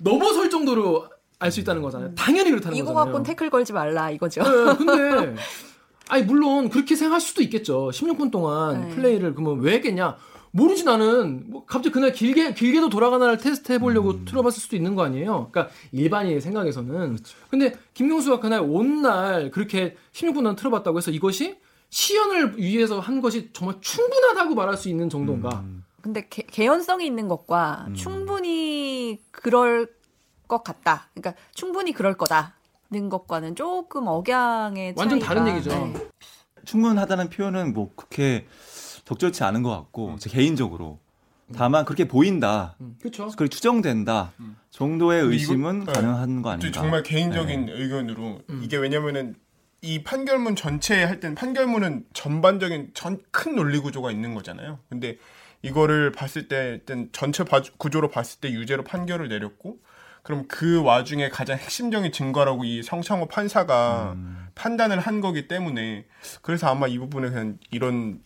넘어설 0.04 0.50
정도로 0.50 1.08
알 1.40 1.52
수 1.52 1.60
있다는 1.60 1.82
거잖아요. 1.82 2.14
당연히 2.16 2.52
그렇다는 2.52 2.78
이거 2.78 2.88
거잖아요. 2.88 3.06
갖고는 3.06 3.24
태클 3.26 3.50
걸지 3.50 3.74
말라 3.74 4.12
이거죠. 4.12 4.44
네, 4.44 4.76
근데 4.78 5.36
아니 6.10 6.24
물론 6.24 6.70
그렇게 6.70 6.96
생각할 6.96 7.20
수도 7.20 7.42
있겠죠. 7.42 7.90
16분 7.92 8.30
동안 8.32 8.90
네. 8.90 8.96
플레이를 8.96 9.34
그러면 9.34 9.60
왜 9.62 9.74
했겠냐? 9.76 10.18
모르지 10.52 10.84
나는 10.84 11.46
뭐 11.50 11.66
갑자기 11.66 11.94
그날 11.94 12.12
길게 12.12 12.54
길게도 12.54 12.90
돌아가나를 12.90 13.38
테스트 13.38 13.72
해보려고 13.72 14.12
음. 14.12 14.26
틀어봤을 14.26 14.60
수도 14.62 14.76
있는 14.76 14.96
거 14.96 15.04
아니에요. 15.04 15.50
그러니까 15.52 15.74
일반인의 15.94 16.42
생각에서는. 16.42 17.18
근데 17.50 17.74
김경수가 17.94 18.40
그날 18.42 18.60
온 18.62 19.02
날 19.02 19.50
그렇게 19.50 19.96
16분 20.14 20.36
동안 20.36 20.56
틀어봤다고 20.56 20.98
해서 20.98 21.10
이것이 21.10 21.58
시연을 21.90 22.58
위해서 22.60 23.00
한 23.00 23.20
것이 23.22 23.50
정말 23.54 23.78
충분하다고 23.82 24.54
말할 24.56 24.78
수 24.78 24.90
있는 24.90 25.10
정도인가? 25.10 25.62
음. 25.66 25.84
근데 26.02 26.28
개, 26.30 26.44
개연성이 26.44 27.06
있는 27.06 27.28
것과 27.28 27.88
충분히 27.96 29.22
그럴 29.32 29.88
것 30.48 30.64
같다. 30.64 31.08
그러니까 31.14 31.40
충분히 31.54 31.94
그럴 31.94 32.16
거다는 32.18 33.10
것과는 33.10 33.56
조금 33.56 34.08
억양의 34.08 34.96
완전 34.98 35.20
차이가- 35.20 35.26
다른 35.26 35.48
얘기죠. 35.50 35.70
네. 35.70 35.94
충분하다는 36.66 37.30
표현은 37.30 37.74
뭐 37.74 37.92
그렇게 37.96 38.48
적절치 39.06 39.44
않은 39.44 39.64
것 39.64 39.70
같고 39.72 40.16
제 40.20 40.30
개인적으로 40.30 41.00
다만 41.54 41.84
그렇게 41.84 42.08
보인다, 42.08 42.76
그렇죠. 43.00 43.28
그렇게 43.30 43.50
추정된다 43.50 44.32
정도의 44.70 45.22
근데 45.24 45.34
의심은 45.36 45.82
이거- 45.84 45.92
네. 45.92 46.00
가능한 46.00 46.42
거저 46.42 46.54
아닌가. 46.54 46.72
정말 46.72 47.04
개인적인 47.04 47.68
의견으로 47.70 48.42
음. 48.50 48.62
이게 48.64 48.78
왜냐면은 48.78 49.36
이 49.82 50.04
판결문 50.04 50.56
전체에 50.56 51.04
할 51.04 51.20
땐 51.20 51.34
판결문은 51.36 52.06
전반적인 52.14 52.92
전 52.94 53.20
큰 53.32 53.56
논리 53.56 53.80
구조가 53.80 54.12
있는 54.12 54.36
거잖아요. 54.36 54.78
근데 54.90 55.18
이거를 55.62 56.12
봤을 56.12 56.48
때 56.48 56.72
일단 56.74 57.10
전체 57.12 57.44
바- 57.44 57.62
구조로 57.78 58.10
봤을 58.10 58.40
때 58.40 58.50
유죄로 58.52 58.84
판결을 58.84 59.28
내렸고 59.30 59.80
그럼 60.24 60.46
그 60.48 60.82
와중에 60.84 61.30
가장 61.30 61.58
핵심적인 61.58 62.12
증거라고 62.12 62.64
이 62.64 62.84
성창호 62.84 63.28
판사가 63.28 64.14
음. 64.16 64.48
판단을 64.56 65.00
한 65.00 65.22
거기 65.22 65.48
때문에 65.48 66.06
그래서 66.42 66.68
아마 66.68 66.88
이 66.88 66.98
부분에 66.98 67.30
그냥 67.30 67.58
이런 67.72 68.22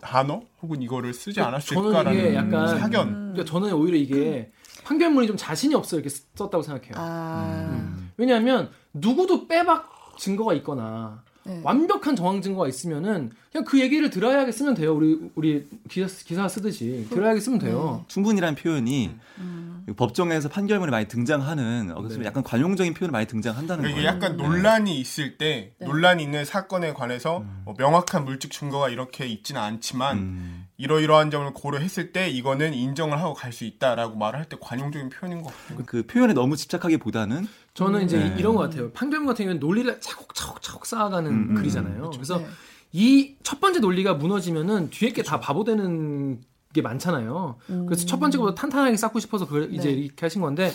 단어 0.00 0.42
혹은 0.62 0.82
이거를 0.82 1.12
쓰지 1.12 1.34
저는 1.36 1.48
않았을까라는 1.48 2.12
이게 2.18 2.34
약간 2.34 2.78
사견. 2.78 3.32
그러니까 3.32 3.44
저는 3.44 3.72
오히려 3.72 3.96
이게 3.96 4.52
판결문이 4.84 5.26
좀 5.26 5.36
자신이 5.36 5.74
없어 5.74 5.96
이렇게 5.96 6.08
썼다고 6.36 6.62
생각해요. 6.62 6.92
아, 6.96 7.68
음. 7.70 8.12
왜냐하면 8.16 8.70
누구도 8.92 9.46
빼박 9.48 10.16
증거가 10.18 10.54
있거나 10.54 11.22
네. 11.50 11.60
완벽한 11.64 12.14
정황 12.14 12.40
증거가 12.40 12.68
있으면은 12.68 13.32
그냥 13.50 13.64
그 13.64 13.80
얘기를 13.80 14.08
들어야게 14.08 14.52
쓰면 14.52 14.74
돼요. 14.74 14.94
우리 14.94 15.18
우리 15.34 15.68
기사, 15.88 16.06
기사 16.06 16.46
쓰듯이 16.46 17.08
들어야게 17.10 17.40
쓰면 17.40 17.58
돼요. 17.58 18.04
충분이라는 18.06 18.54
표현이 18.54 19.10
음. 19.38 19.84
법정에서 19.96 20.48
판결문에 20.48 20.90
많이 20.92 21.08
등장하는 21.08 21.92
어, 21.96 22.06
네. 22.06 22.24
약간 22.24 22.44
관용적인 22.44 22.94
표현이 22.94 23.10
많이 23.10 23.26
등장한다는 23.26 23.84
이게 23.86 23.94
거예요. 23.94 24.06
약간 24.06 24.36
논란이 24.36 24.98
있을 25.00 25.36
때 25.36 25.72
네. 25.78 25.86
논란이 25.86 26.22
있는 26.22 26.44
사건에 26.44 26.92
관해서 26.92 27.44
뭐 27.64 27.74
명확한 27.76 28.24
물적 28.24 28.52
증거가 28.52 28.88
이렇게 28.88 29.26
있지는 29.26 29.60
않지만 29.60 30.18
음. 30.18 30.66
이러이러한 30.80 31.30
점을 31.30 31.52
고려했을 31.52 32.12
때 32.12 32.28
이거는 32.30 32.72
인정을 32.74 33.20
하고 33.20 33.34
갈 33.34 33.52
수 33.52 33.64
있다라고 33.64 34.16
말을 34.16 34.38
할 34.38 34.48
때 34.48 34.56
관용적인 34.60 35.10
표현인 35.10 35.42
것 35.42 35.52
같아요. 35.54 35.84
그 35.86 36.06
표현에 36.06 36.32
너무 36.32 36.56
집착하기보다는 36.56 37.46
저는 37.74 38.02
이제 38.04 38.18
네. 38.18 38.34
이- 38.34 38.38
이런 38.40 38.54
것 38.54 38.62
같아요. 38.62 38.90
판결문 38.92 39.26
같은 39.28 39.44
경우는 39.44 39.60
논리를 39.60 40.00
차곡차곡차곡 40.00 40.86
쌓아가는 40.86 41.30
음, 41.30 41.46
음. 41.50 41.54
글이잖아요. 41.54 42.10
그래서 42.10 42.38
네. 42.38 42.46
이첫 42.92 43.60
번째 43.60 43.80
논리가 43.80 44.14
무너지면은 44.14 44.90
뒤에 44.90 45.10
게 45.12 45.22
다 45.22 45.38
바보 45.40 45.64
되는 45.64 46.40
게 46.72 46.82
많잖아요. 46.82 47.56
그래서 47.86 48.06
첫 48.06 48.18
번째 48.20 48.38
거보다 48.38 48.54
탄탄하게 48.54 48.96
쌓고 48.96 49.18
싶어서 49.18 49.44
그걸 49.46 49.72
이제 49.74 49.88
네. 49.88 49.94
이렇게 49.94 50.24
하신 50.24 50.40
건데 50.40 50.72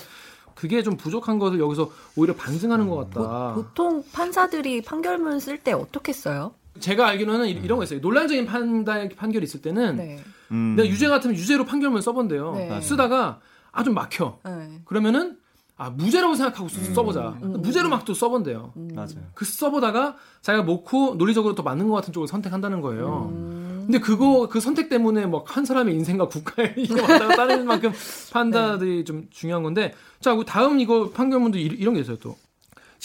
그게 0.53 0.83
좀 0.83 0.97
부족한 0.97 1.39
것을 1.39 1.59
여기서 1.59 1.89
오히려 2.15 2.35
반증하는 2.35 2.89
것 2.89 3.09
같다. 3.09 3.53
보 3.53 3.65
통 3.73 4.03
판사들이 4.13 4.81
판결문 4.81 5.39
쓸 5.39 5.57
때 5.57 5.71
어떻게 5.73 6.11
써요? 6.13 6.53
제가 6.79 7.07
알기로는 7.07 7.47
이- 7.47 7.51
이런 7.51 7.77
거 7.77 7.83
있어요. 7.83 7.99
논란적인 7.99 8.45
판단, 8.45 9.09
판결이 9.15 9.43
있을 9.43 9.61
때는 9.61 9.95
네. 9.97 10.19
음. 10.51 10.75
내가 10.75 10.87
유죄 10.89 11.07
같으면 11.07 11.35
유죄로 11.35 11.65
판결문을 11.65 12.01
써본대요. 12.01 12.53
네. 12.55 12.81
쓰다가 12.81 13.39
아 13.71 13.83
좀 13.83 13.93
막혀. 13.93 14.39
네. 14.45 14.81
그러면은 14.85 15.37
아 15.77 15.89
무죄라고 15.89 16.35
생각하고 16.35 16.69
쓰- 16.69 16.93
써보자. 16.93 17.37
음. 17.43 17.61
무죄로 17.61 17.89
막 17.89 18.05
또 18.05 18.13
써본대요. 18.13 18.71
맞아요. 18.93 19.09
그 19.33 19.43
써보다가 19.43 20.15
자기가 20.41 20.63
놓고 20.65 21.15
논리적으로 21.17 21.55
더 21.55 21.63
맞는 21.63 21.87
것 21.89 21.95
같은 21.95 22.13
쪽을 22.13 22.27
선택한다는 22.29 22.79
거예요. 22.81 23.29
음. 23.33 23.83
근데 23.85 23.99
그거 23.99 24.47
그 24.49 24.59
선택 24.61 24.87
때문에 24.89 25.25
막 25.27 25.43
한 25.47 25.65
사람의 25.65 25.93
인생과 25.95 26.27
국가에 26.29 26.73
이게 26.77 26.99
왔다 26.99 27.27
갔다 27.27 27.41
하는 27.43 27.65
만큼 27.65 27.91
판단들이 28.31 29.03
좀 29.05 29.27
중요한 29.29 29.63
건데 29.63 29.93
자, 30.21 30.33
그 30.35 30.43
다음 30.45 30.79
이거 30.79 31.09
판결문도 31.11 31.57
이, 31.57 31.63
이런 31.63 31.93
게 31.93 31.99
있어요 32.01 32.17
또. 32.17 32.35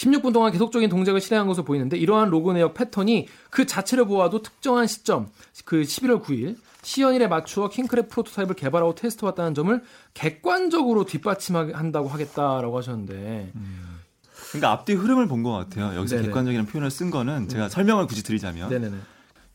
16분 0.01 0.33
동안 0.33 0.51
계속적인 0.51 0.89
동작을 0.89 1.21
실행한 1.21 1.47
것으로 1.47 1.63
보이는데 1.63 1.97
이러한 1.97 2.29
로그 2.29 2.51
내역 2.51 2.73
패턴이 2.73 3.27
그 3.49 3.65
자체를 3.65 4.05
보아도 4.05 4.41
특정한 4.41 4.87
시점 4.87 5.27
그 5.65 5.81
11월 5.81 6.23
9일 6.23 6.55
시연일에 6.81 7.27
맞추어 7.27 7.69
킹크랩 7.69 8.09
프로토타입을 8.09 8.55
개발하고 8.55 8.95
테스트해왔다는 8.95 9.53
점을 9.53 9.83
객관적으로 10.15 11.05
뒷받침한다고 11.05 12.07
하겠다라고 12.07 12.75
하셨는데 12.77 13.51
그러니까 14.49 14.71
앞뒤 14.71 14.93
흐름을 14.93 15.27
본 15.27 15.43
것 15.43 15.51
같아요. 15.51 15.95
여기서 15.95 16.15
네네. 16.15 16.27
객관적이라는 16.27 16.69
표현을 16.71 16.89
쓴 16.91 17.11
거는 17.11 17.47
제가 17.47 17.69
설명을 17.69 18.07
굳이 18.07 18.23
드리자면 18.23 18.69
네네네 18.69 18.97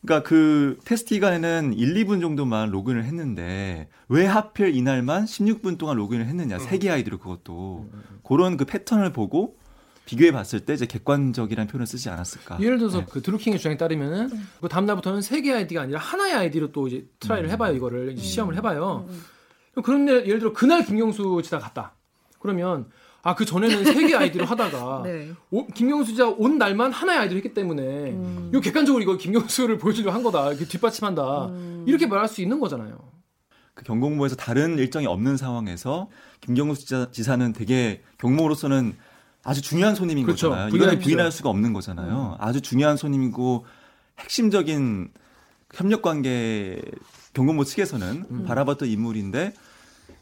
그러니까 0.01 0.27
그 0.27 0.77
테스트 0.85 1.15
기간에는 1.15 1.73
1, 1.73 1.93
2분 2.05 2.21
정도만 2.21 2.69
로그인을 2.69 3.03
했는데 3.03 3.89
왜 4.07 4.25
하필 4.25 4.73
이날만 4.75 5.25
16분 5.25 5.77
동안 5.77 5.97
로그인을 5.97 6.25
했느냐. 6.27 6.59
세개 6.59 6.89
아이디로 6.89 7.17
그것도. 7.17 7.87
그런 8.23 8.55
그 8.55 8.63
패턴을 8.65 9.11
보고 9.11 9.57
비교해 10.07 10.31
봤을 10.31 10.61
때 10.61 10.73
이제 10.73 10.85
객관적이라는 10.85 11.67
표현을 11.67 11.85
쓰지 11.85 12.09
않았을까. 12.09 12.59
예를 12.61 12.77
들어서 12.79 12.99
네. 13.01 13.05
그 13.09 13.21
드루킹의 13.21 13.59
주장에 13.59 13.75
따르면은 13.77 14.29
그 14.61 14.69
다음 14.69 14.85
날부터는 14.85 15.21
세 15.21 15.41
개의 15.41 15.57
아이디가 15.57 15.81
아니라 15.81 15.99
하나의 15.99 16.33
아이디로 16.33 16.71
또 16.71 16.87
이제 16.87 17.05
try를 17.19 17.49
해봐요 17.51 17.75
이거를 17.75 18.13
이제 18.13 18.23
시험을 18.23 18.55
해봐요. 18.55 19.05
그럼 19.71 19.83
그런 19.83 20.05
날 20.05 20.25
예를 20.25 20.39
들어 20.39 20.53
그날 20.53 20.85
김경수 20.85 21.41
지사 21.43 21.59
갔다. 21.59 21.93
그러면 22.39 22.87
아 23.21 23.35
그 23.35 23.43
전에는 23.43 23.83
세 23.83 24.07
개 24.07 24.15
아이디로 24.15 24.45
하다가 24.47 25.01
네. 25.03 25.31
오- 25.51 25.67
김경수 25.67 26.11
지사 26.11 26.29
온 26.29 26.57
날만 26.57 26.93
하나의 26.93 27.19
아이디로 27.19 27.37
했기 27.39 27.53
때문에 27.53 27.83
음. 28.11 28.47
이거 28.53 28.61
객관적으로 28.61 29.03
이거 29.03 29.17
김경수를 29.17 29.77
보여주려 29.77 30.11
한 30.13 30.23
거다. 30.23 30.47
이렇게 30.51 30.63
뒷받침한다. 30.65 31.47
음. 31.47 31.83
이렇게 31.85 32.07
말할 32.07 32.29
수 32.29 32.41
있는 32.41 32.61
거잖아요. 32.61 32.97
그 33.73 33.83
경공모에서 33.83 34.37
다른 34.37 34.77
일정이 34.79 35.05
없는 35.05 35.35
상황에서 35.35 36.09
김경수 36.39 36.85
지사, 36.85 37.11
지사는 37.11 37.51
되게 37.53 38.01
경모로서는 38.19 38.95
아주 39.47 39.61
중요한 39.61 39.95
손님인 39.95 40.25
그렇죠. 40.25 40.49
거잖아요. 40.49 40.75
이거는 40.75 40.99
부인할 40.99 41.31
수 41.31 41.37
수가 41.37 41.49
없는 41.49 41.71
거잖아요. 41.71 42.35
아주 42.37 42.59
중요한 42.59 42.97
손님이고 42.97 43.65
핵심적인 44.19 45.09
협력 45.73 46.01
관계 46.01 46.81
경공모 47.33 47.63
측에서는 47.63 48.25
음. 48.29 48.43
바라봤던 48.45 48.89
인물인데 48.89 49.53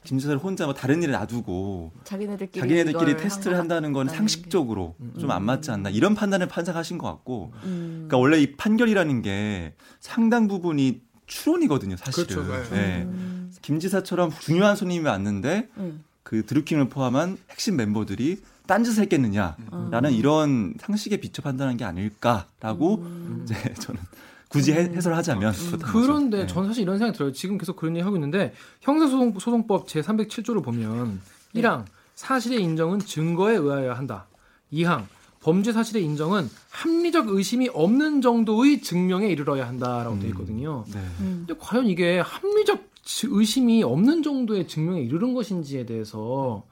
김 0.04 0.20
지사를 0.20 0.38
혼자 0.38 0.66
뭐 0.66 0.76
다른 0.76 1.02
일을 1.02 1.14
놔두고 1.14 1.92
자기네들끼리 2.04 2.60
자기네들끼리 2.62 3.18
테스트를 3.18 3.56
한 3.56 3.62
한다는 3.62 3.94
건 3.94 4.08
상식적으로 4.10 4.94
좀 5.20 5.32
안 5.32 5.44
맞지 5.44 5.72
않나 5.72 5.90
이런 5.90 6.14
판단을 6.14 6.48
판사하신 6.48 7.00
것 7.00 7.08
같고 7.08 7.52
게. 7.56 7.60
음. 7.64 7.94
그러니까 8.08 8.18
원래 8.20 8.40
이 8.40 8.56
판결이라는 8.56 9.24
게 9.24 9.74
상당 10.02 10.48
부분이 10.48 11.02
추론이거든요 11.26 11.98
사실은 11.98 12.28
그렇죠. 12.28 12.70
네. 12.70 12.70
네. 12.70 13.02
음. 13.06 13.52
김 13.64 13.80
지사처럼 13.80 14.30
중요한 14.40 14.76
손님이 14.76 15.08
왔는데 15.08 15.68
음. 15.78 16.04
그 16.22 16.46
드루킹을 16.46 16.90
포함한 16.90 17.40
핵심 17.50 17.76
멤버들이 17.76 18.38
딴짓을 18.68 19.04
했겠느냐라는 19.04 20.10
음. 20.10 20.14
이런 20.14 20.74
상식에 20.80 21.18
비춰 21.18 21.42
판단한 21.42 21.78
게 21.78 21.86
아닐까라고 21.86 22.96
음. 22.96 23.42
이제 23.44 23.56
저는 23.80 24.02
굳이 24.50 24.72
해, 24.74 24.80
해설을 24.84 25.18
하자면 25.18 25.54
그렇다는 25.54 25.80
거죠. 25.80 25.92
그런데 25.94 26.38
네. 26.42 26.48
저는 26.48 26.70
사실 26.70 26.84
이런 26.84 26.98
생각이 26.98 27.18
들어요. 27.18 27.32
지금 27.34 27.58
계속 27.58 27.76
그런 27.76 27.96
얘기 27.96 28.04
하고 28.04 28.16
있는데 28.16 28.54
형사소송법 28.82 29.88
제 29.88 30.02
307조를 30.02 30.64
보면 30.64 31.20
네. 31.54 31.62
1항 31.62 31.86
사실의 32.16 32.62
인정은 32.62 33.00
증거에 33.00 33.56
의하여야 33.56 33.94
한다. 33.96 34.28
2항 34.72 35.06
범죄 35.42 35.72
사실의 35.74 36.04
인정은 36.04 36.50
합리적 36.72 37.28
의심이 37.30 37.70
없는 37.72 38.22
정도의 38.22 38.82
증명에 38.82 39.28
이르러야 39.28 39.68
한다라고 39.68 40.20
되어 40.20 40.30
있거든요. 40.30 40.86
네. 40.92 41.00
음. 41.20 41.46
근데 41.48 41.60
과연 41.60 41.88
이게 41.88 42.20
합리적 42.20 42.84
지- 43.04 43.28
의심이 43.30 43.84
없는 43.84 44.24
정도의 44.24 44.68
증명에 44.68 45.02
이르는 45.02 45.34
것인지에 45.36 45.86
대해서 45.86 46.64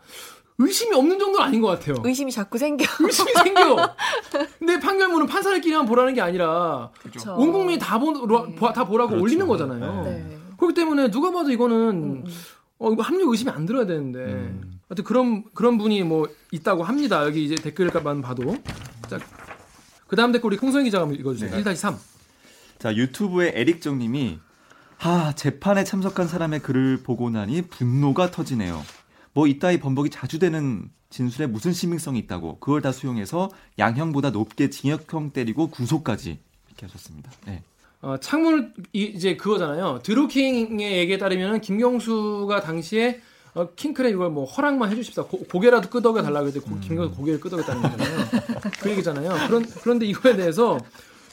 의심이 0.57 0.95
없는 0.95 1.17
정도는 1.19 1.45
아닌 1.45 1.62
것 1.62 1.67
같아요. 1.67 1.95
의심이 2.03 2.31
자꾸 2.31 2.57
생겨. 2.57 2.86
의심이 3.00 3.31
생겨. 3.33 3.95
근데 4.60 4.79
판결문은 4.79 5.25
판사들끼리만 5.27 5.86
보라는 5.86 6.13
게 6.13 6.22
아니라 6.22 6.91
그렇죠. 7.00 7.36
온 7.36 7.51
국민이 7.51 7.79
다, 7.79 7.98
보, 7.98 8.13
다 8.74 8.83
보라고 8.86 9.10
그렇죠. 9.12 9.24
올리는 9.24 9.48
거잖아요. 9.48 10.03
네. 10.03 10.38
그렇기 10.57 10.74
때문에 10.75 11.10
누가 11.10 11.31
봐도 11.31 11.51
이거는 11.51 11.75
음, 11.89 12.24
음. 12.25 12.31
어 12.77 12.91
이거 12.91 13.01
합리적 13.01 13.29
의심이 13.29 13.50
안 13.51 13.65
들어야 13.65 13.86
되는데 13.86 14.19
음. 14.19 14.79
하여튼 14.88 15.03
그런 15.03 15.43
그런 15.53 15.77
분이 15.77 16.03
뭐 16.03 16.27
있다고 16.51 16.83
합니다. 16.83 17.25
여기 17.25 17.43
이제 17.45 17.55
댓글만 17.55 18.22
봐도 18.22 18.55
자 19.10 19.19
그 20.13 20.15
다음 20.15 20.31
댓글 20.31 20.50
우리 20.50 20.57
홍성희 20.57 20.83
기자가 20.86 21.05
한번 21.05 21.19
읽어주세요. 21.19 21.50
네. 21.50 21.63
1-3 21.63 21.98
자 22.77 22.95
유튜브의 22.95 23.53
에릭정님이 23.55 24.39
하 24.98 25.33
재판에 25.33 25.83
참석한 25.83 26.27
사람의 26.27 26.60
글을 26.60 27.01
보고 27.01 27.31
나니 27.31 27.63
분노가 27.63 28.29
터지네요. 28.29 28.79
뭐 29.34 29.48
이따위 29.48 29.80
번복이 29.80 30.10
자주 30.10 30.40
되는 30.40 30.90
진술에 31.10 31.48
무슨 31.48 31.74
신빙성이 31.74 32.20
있다고 32.20 32.60
그걸 32.60 32.82
다 32.82 32.92
수용해서 32.92 33.50
양형보다 33.78 34.32
높게 34.32 34.70
징역형 34.70 35.32
때리고 35.32 35.70
구속까지 35.70 36.40
이렇게 36.68 36.86
하셨습니다. 36.86 37.32
네. 37.46 37.62
어, 38.02 38.18
창문을 38.20 38.74
이, 38.94 39.04
이제 39.04 39.38
그거잖아요. 39.38 40.02
드루킹의 40.04 40.98
얘기에 40.98 41.18
따르면 41.18 41.62
김경수가 41.62 42.62
당시에 42.62 43.22
어, 43.54 43.70
킹크랩 43.75 44.12
이걸 44.12 44.32
뭐 44.32 44.46
허락만 44.46 44.92
해주십사 44.92 45.24
고, 45.24 45.44
고개라도 45.44 45.90
끄덕여 45.90 46.24
달라고 46.24 46.48
했더니 46.48 46.66
고, 46.66 46.80
김경수 46.80 47.16
고개를 47.16 47.40
끄덕였다는 47.40 47.82
거잖아요. 47.84 48.25
그 48.80 48.89
얘기잖아요. 48.89 49.48
그런 49.48 49.65
그런데 49.82 50.06
이거에 50.08 50.36
대해서 50.36 50.80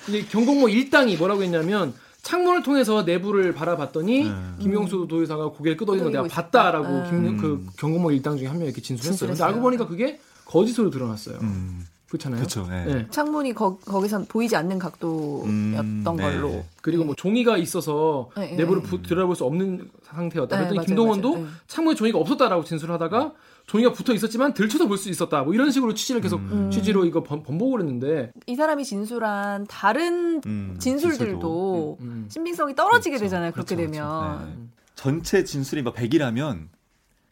이제 0.09 0.23
경공모 0.23 0.69
일당이 0.69 1.17
뭐라고 1.17 1.43
했냐면 1.43 1.95
창문을 2.23 2.63
통해서 2.63 3.03
내부를 3.03 3.53
바라봤더니 3.55 4.25
음. 4.25 4.57
김경수 4.61 5.07
도의사가 5.09 5.51
고개를 5.51 5.77
끄덕이는 5.77 6.05
거 6.05 6.11
내가 6.11 6.25
봤다라고 6.25 6.87
있었다. 6.87 7.11
김, 7.11 7.27
음. 7.27 7.37
그 7.39 7.67
경공모 7.79 8.11
일당 8.13 8.37
중에 8.37 8.47
한 8.47 8.57
명이 8.59 8.69
이렇게 8.69 8.83
진술했어요. 8.83 9.11
근데 9.11 9.19
진술했어요. 9.35 9.49
알고 9.49 9.61
보니까 9.61 9.87
그게 9.87 10.21
거짓으로 10.45 10.91
드러났어요. 10.91 11.39
음, 11.43 11.87
그렇잖아요. 12.11 12.39
그렇죠. 12.41 12.67
네. 12.69 12.85
네. 12.85 13.07
창문이 13.11 13.53
거, 13.55 13.79
거기선 13.79 14.27
보이지 14.27 14.57
않는 14.57 14.81
각도였던 14.81 15.49
음, 15.49 16.03
네. 16.17 16.23
걸로. 16.23 16.65
그리고 16.83 17.05
뭐 17.05 17.15
종이가 17.15 17.57
있어서 17.57 18.31
네, 18.37 18.57
내부를 18.57 18.83
네. 18.83 18.89
부- 18.89 19.01
들여다볼 19.03 19.37
수 19.37 19.45
없는 19.45 19.89
상태였다. 20.03 20.57
네, 20.57 20.59
그랬더니 20.63 20.77
맞아요, 20.79 20.87
김동원도 20.87 21.31
맞아요. 21.33 21.45
네. 21.45 21.51
창문에 21.69 21.95
종이가 21.95 22.19
없었다라고 22.19 22.65
진술하다가 22.65 23.33
종이가 23.67 23.93
붙어 23.93 24.13
있었지만 24.13 24.55
들춰도 24.55 24.89
볼수 24.89 25.09
있었다. 25.09 25.45
뭐 25.45 25.55
이런 25.55 25.71
식으로 25.71 25.95
취지를 25.95 26.21
계속 26.21 26.41
음. 26.41 26.69
취지로 26.73 27.05
이거 27.05 27.23
번, 27.23 27.45
번복을 27.45 27.81
했는데 27.81 28.33
이 28.49 28.57
사람이 28.57 28.85
진술한 28.85 29.69
다른 29.69 30.41
음, 30.47 30.75
진술들도 30.81 31.99
음. 32.01 32.27
신빙성이 32.29 32.75
떨어지게 32.75 33.19
그렇죠. 33.19 33.25
되잖아요. 33.27 33.53
그렇게 33.53 33.77
그렇죠, 33.77 33.93
되면. 33.93 34.39
그렇죠. 34.39 34.47
네. 34.47 34.67
전체 34.97 35.45
진술이 35.45 35.83
뭐 35.83 35.93
100이라면 35.93 36.67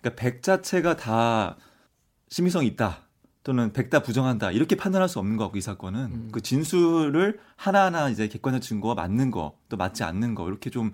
그러니까 0.01 0.15
100 0.23 0.43
자체가 0.45 0.97
다 0.97 1.57
신빙성이 2.29 2.69
있다. 2.69 3.08
또는 3.49 3.73
100다 3.73 4.05
부정한다. 4.05 4.51
이렇게 4.51 4.77
판단할 4.77 5.09
수 5.09 5.19
없는 5.21 5.39
거 5.39 5.45
같고 5.45 5.57
이 5.57 5.63
사건은 5.63 6.01
음. 6.01 6.29
그 6.31 6.43
진술을 6.43 7.39
하나하나 7.57 8.11
이제 8.11 8.29
객관적 8.29 8.61
증거가 8.61 8.95
맞는 8.95 9.31
거, 9.31 9.55
또 9.71 9.79
맞지 9.79 10.05
않는 10.05 10.35
거 10.35 10.47
이렇게 10.47 10.69
좀 10.69 10.93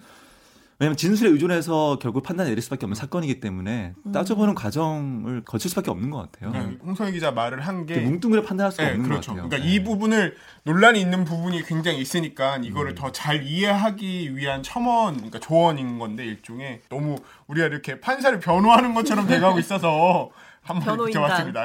왜냐면 0.79 0.97
진술에 0.97 1.31
의존해서 1.31 1.99
결국 2.01 2.23
판단 2.23 2.47
내릴 2.47 2.62
수밖에 2.62 2.87
없는 2.87 2.95
사건이기 2.95 3.40
때문에 3.40 3.95
음. 4.07 4.12
따져보는 4.12 4.55
과정을 4.55 5.43
거칠 5.45 5.69
수밖에 5.69 5.90
없는 5.90 6.11
것 6.11 6.31
같아요. 6.31 6.53
그러니까 6.53 6.85
홍성희 6.85 7.11
기자 7.12 7.33
말을 7.33 7.61
한 7.61 7.87
게 7.87 7.99
뭉뚱그려 7.99 8.43
판단할 8.43 8.71
수가 8.71 8.85
네, 8.85 8.90
없는 8.90 9.05
그렇죠. 9.09 9.33
것 9.33 9.37
같아요. 9.37 9.49
그러니까 9.49 9.69
네. 9.69 9.75
이 9.75 9.83
부분을 9.83 10.37
논란이 10.62 11.01
있는 11.01 11.25
부분이 11.25 11.64
굉장히 11.64 12.01
있으니까 12.01 12.59
이거를 12.59 12.93
음. 12.93 12.95
더잘 12.95 13.43
이해하기 13.45 14.37
위한 14.37 14.62
첨언, 14.62 15.14
그러니까 15.14 15.40
조언인 15.40 15.99
건데 15.99 16.25
일종의 16.25 16.83
너무 16.88 17.17
우리가 17.49 17.67
이렇게 17.67 18.01
판사를 18.01 18.38
변호하는 18.38 18.95
것처럼 18.95 19.27
돼가고 19.27 19.59
있어서 19.59 20.31
한번. 20.64 20.83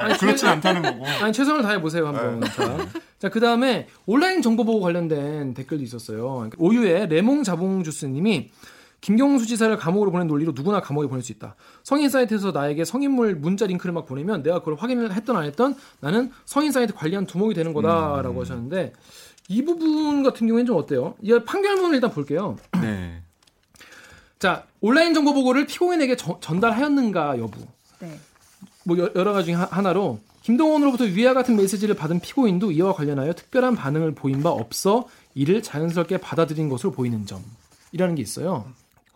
아니, 0.04 0.18
그렇진 0.18 0.48
않다는 0.48 0.82
거고. 0.82 1.06
아니 1.22 1.32
최선을 1.32 1.62
다해 1.62 1.80
보세요 1.80 2.06
한번. 2.06 2.40
자, 2.42 2.78
자 3.18 3.28
그다음에 3.28 3.88
온라인 4.06 4.42
정보 4.42 4.64
보호 4.64 4.80
관련된 4.80 5.54
댓글도 5.54 5.82
있었어요. 5.82 6.48
오유의 6.58 7.08
레몽 7.08 7.42
자봉 7.42 7.82
주스님이 7.82 8.50
김경수 9.00 9.46
지사를 9.46 9.74
감옥으로 9.78 10.10
보낸 10.10 10.26
논리로 10.26 10.52
누구나 10.54 10.80
감옥에 10.80 11.06
보낼 11.06 11.22
수 11.22 11.32
있다. 11.32 11.54
성인 11.82 12.10
사이트에서 12.10 12.50
나에게 12.52 12.84
성인물 12.84 13.36
문자 13.36 13.66
링크를 13.66 13.94
막 13.94 14.04
보내면 14.04 14.42
내가 14.42 14.58
그걸 14.58 14.74
확인을 14.74 15.12
했던 15.14 15.36
안 15.36 15.44
했던 15.44 15.74
나는 16.00 16.30
성인 16.44 16.70
사이트 16.70 16.92
관리한 16.92 17.24
두목이 17.24 17.54
되는 17.54 17.72
거다라고 17.72 18.42
하셨는데 18.42 18.92
이 19.48 19.64
부분 19.64 20.22
같은 20.22 20.46
경우에는 20.46 20.66
좀 20.66 20.76
어때요? 20.76 21.14
이 21.22 21.32
판결문을 21.44 21.94
일단 21.94 22.10
볼게요. 22.10 22.56
네. 22.82 23.22
자 24.38 24.64
온라인 24.80 25.14
정보 25.14 25.32
보고를 25.34 25.66
피고인에게 25.66 26.16
저- 26.16 26.38
전달하였는가 26.40 27.38
여부. 27.38 27.60
네. 28.00 28.18
뭐 28.84 28.98
여- 28.98 29.10
여러 29.14 29.32
가지 29.32 29.52
하- 29.52 29.68
하나로 29.70 30.20
김동원으로부터 30.42 31.04
위와 31.04 31.34
같은 31.34 31.56
메시지를 31.56 31.94
받은 31.94 32.20
피고인도 32.20 32.72
이와 32.72 32.94
관련하여 32.94 33.34
특별한 33.34 33.76
반응을 33.76 34.14
보인 34.14 34.42
바 34.42 34.50
없어 34.50 35.06
이를 35.34 35.62
자연스럽게 35.62 36.18
받아들인 36.18 36.68
것으로 36.68 36.92
보이는 36.92 37.26
점이라는 37.26 38.14
게 38.14 38.22
있어요. 38.22 38.64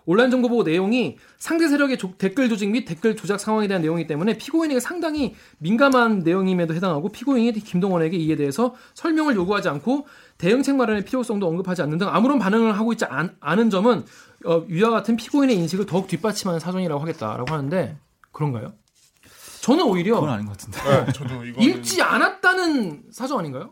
온라인 0.07 0.31
정보 0.31 0.50
보고 0.50 0.64
내용이 0.64 1.16
상대 1.38 1.66
세력의 1.66 1.96
조- 1.96 2.12
댓글 2.18 2.50
조직 2.50 2.68
및 2.68 2.85
댓글 2.85 3.16
조작 3.16 3.40
상황에 3.40 3.66
대한 3.66 3.81
내용이기 3.81 4.07
때문에 4.07 4.37
피고인에게 4.37 4.79
상당히 4.79 5.35
민감한 5.57 6.18
내용임에도 6.18 6.74
해당하고 6.74 7.09
피고인이 7.09 7.53
김동원에게 7.61 8.18
이에 8.18 8.37
대해서 8.37 8.74
설명을 8.92 9.35
요구하지 9.35 9.70
않고 9.70 10.07
대응책 10.37 10.77
마련의 10.77 11.07
필요성도 11.07 11.48
언급하지 11.48 11.81
않는 11.81 11.96
등 11.96 12.09
아무런 12.09 12.38
반응을 12.38 12.77
하고 12.79 12.92
있지 12.92 13.07
않, 13.07 13.35
은 13.59 13.70
점은 13.70 14.05
어, 14.44 14.62
위와 14.68 14.90
같은 14.90 15.16
피고인의 15.16 15.57
인식을 15.57 15.87
더욱 15.87 16.07
뒷받침하는 16.07 16.61
사정이라고 16.61 17.00
하겠다라고 17.00 17.50
하는데 17.50 17.96
그런가요? 18.31 18.74
저는 19.64 19.83
오히려 19.87 20.16
그건 20.16 20.29
아닌 20.29 20.44
것 20.46 20.59
같은데. 20.59 20.79
네, 21.07 21.12
저도 21.14 21.42
이거는 21.42 21.62
읽지 21.62 22.03
않았다는 22.03 23.05
사정 23.11 23.38
아닌가요? 23.38 23.70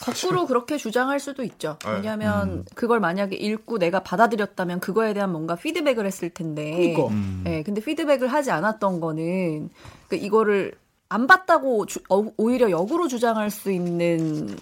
거꾸로 0.00 0.46
그렇게 0.46 0.78
주장할 0.78 1.20
수도 1.20 1.42
있죠. 1.44 1.78
네. 1.84 1.92
왜냐하면 1.96 2.48
음. 2.48 2.64
그걸 2.74 3.00
만약에 3.00 3.36
읽고 3.36 3.78
내가 3.78 4.02
받아들였다면 4.02 4.80
그거에 4.80 5.12
대한 5.12 5.30
뭔가 5.30 5.56
피드백을 5.56 6.06
했을 6.06 6.30
텐데. 6.30 6.70
그러니까. 6.94 7.06
음. 7.08 7.42
네, 7.44 7.62
근데 7.62 7.82
피드백을 7.82 8.28
하지 8.28 8.50
않았던 8.50 9.00
거는 9.00 9.68
그 10.08 10.16
이거를 10.16 10.72
안 11.10 11.26
봤다고 11.26 11.84
주- 11.84 12.00
어, 12.08 12.24
오히려 12.38 12.70
역으로 12.70 13.06
주장할 13.06 13.50
수 13.50 13.70
있는 13.70 14.56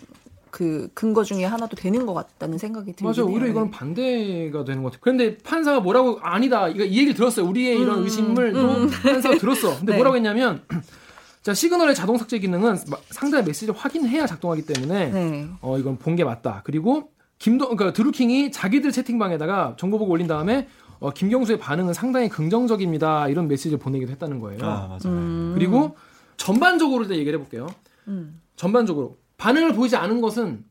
그 0.52 0.90
근거 0.92 1.24
중에 1.24 1.44
하나도 1.46 1.76
되는 1.76 2.04
것 2.04 2.12
같다는 2.12 2.58
생각이 2.58 2.92
들긴 2.92 3.06
맞아요. 3.06 3.24
오히려. 3.32 3.46
이거는 3.46 3.70
반대가 3.70 4.64
되는 4.64 4.82
것 4.82 4.90
같아요. 4.90 5.00
그런데 5.00 5.38
판사가 5.38 5.80
뭐라고 5.80 6.18
아니다. 6.20 6.68
이거 6.68 6.84
이 6.84 6.92
얘기를 6.98 7.14
들었어요. 7.14 7.46
우리의 7.46 7.80
이런 7.80 8.00
음, 8.00 8.04
의심을 8.04 8.54
음. 8.54 8.86
또 8.90 8.90
판사가 9.02 9.38
들었어. 9.38 9.78
근데 9.78 9.92
네. 9.92 9.96
뭐라고 9.96 10.14
했냐면 10.16 10.62
자 11.40 11.54
시그널의 11.54 11.94
자동 11.94 12.18
삭제 12.18 12.38
기능은 12.38 12.76
마- 12.90 12.98
상대의 13.08 13.44
메시지를 13.44 13.74
확인해야 13.74 14.26
작동하기 14.26 14.66
때문에 14.66 15.10
네. 15.10 15.48
어 15.62 15.78
이건 15.78 15.96
본 15.96 16.16
게 16.16 16.22
맞다. 16.24 16.60
그리고 16.64 17.10
김도 17.38 17.70
그러니까 17.70 17.94
드루킹이 17.94 18.52
자기들 18.52 18.92
채팅방에다가 18.92 19.76
정보 19.78 19.98
보고 19.98 20.12
올린 20.12 20.26
다음에 20.26 20.68
어, 21.00 21.10
김경수의 21.12 21.58
반응은 21.60 21.94
상당히 21.94 22.28
긍정적입니다. 22.28 23.28
이런 23.28 23.48
메시지를 23.48 23.78
보내기도 23.78 24.12
했다는 24.12 24.38
거예요. 24.38 24.60
아, 24.62 24.86
맞아요. 24.86 25.00
음. 25.06 25.52
그리고 25.54 25.96
전반적으로 26.36 27.04
일단 27.04 27.16
얘기를 27.16 27.38
해볼게요. 27.38 27.68
음. 28.06 28.38
전반적으로 28.54 29.16
반응을 29.42 29.72
보이지 29.74 29.96
않은 29.96 30.20
것은 30.20 30.64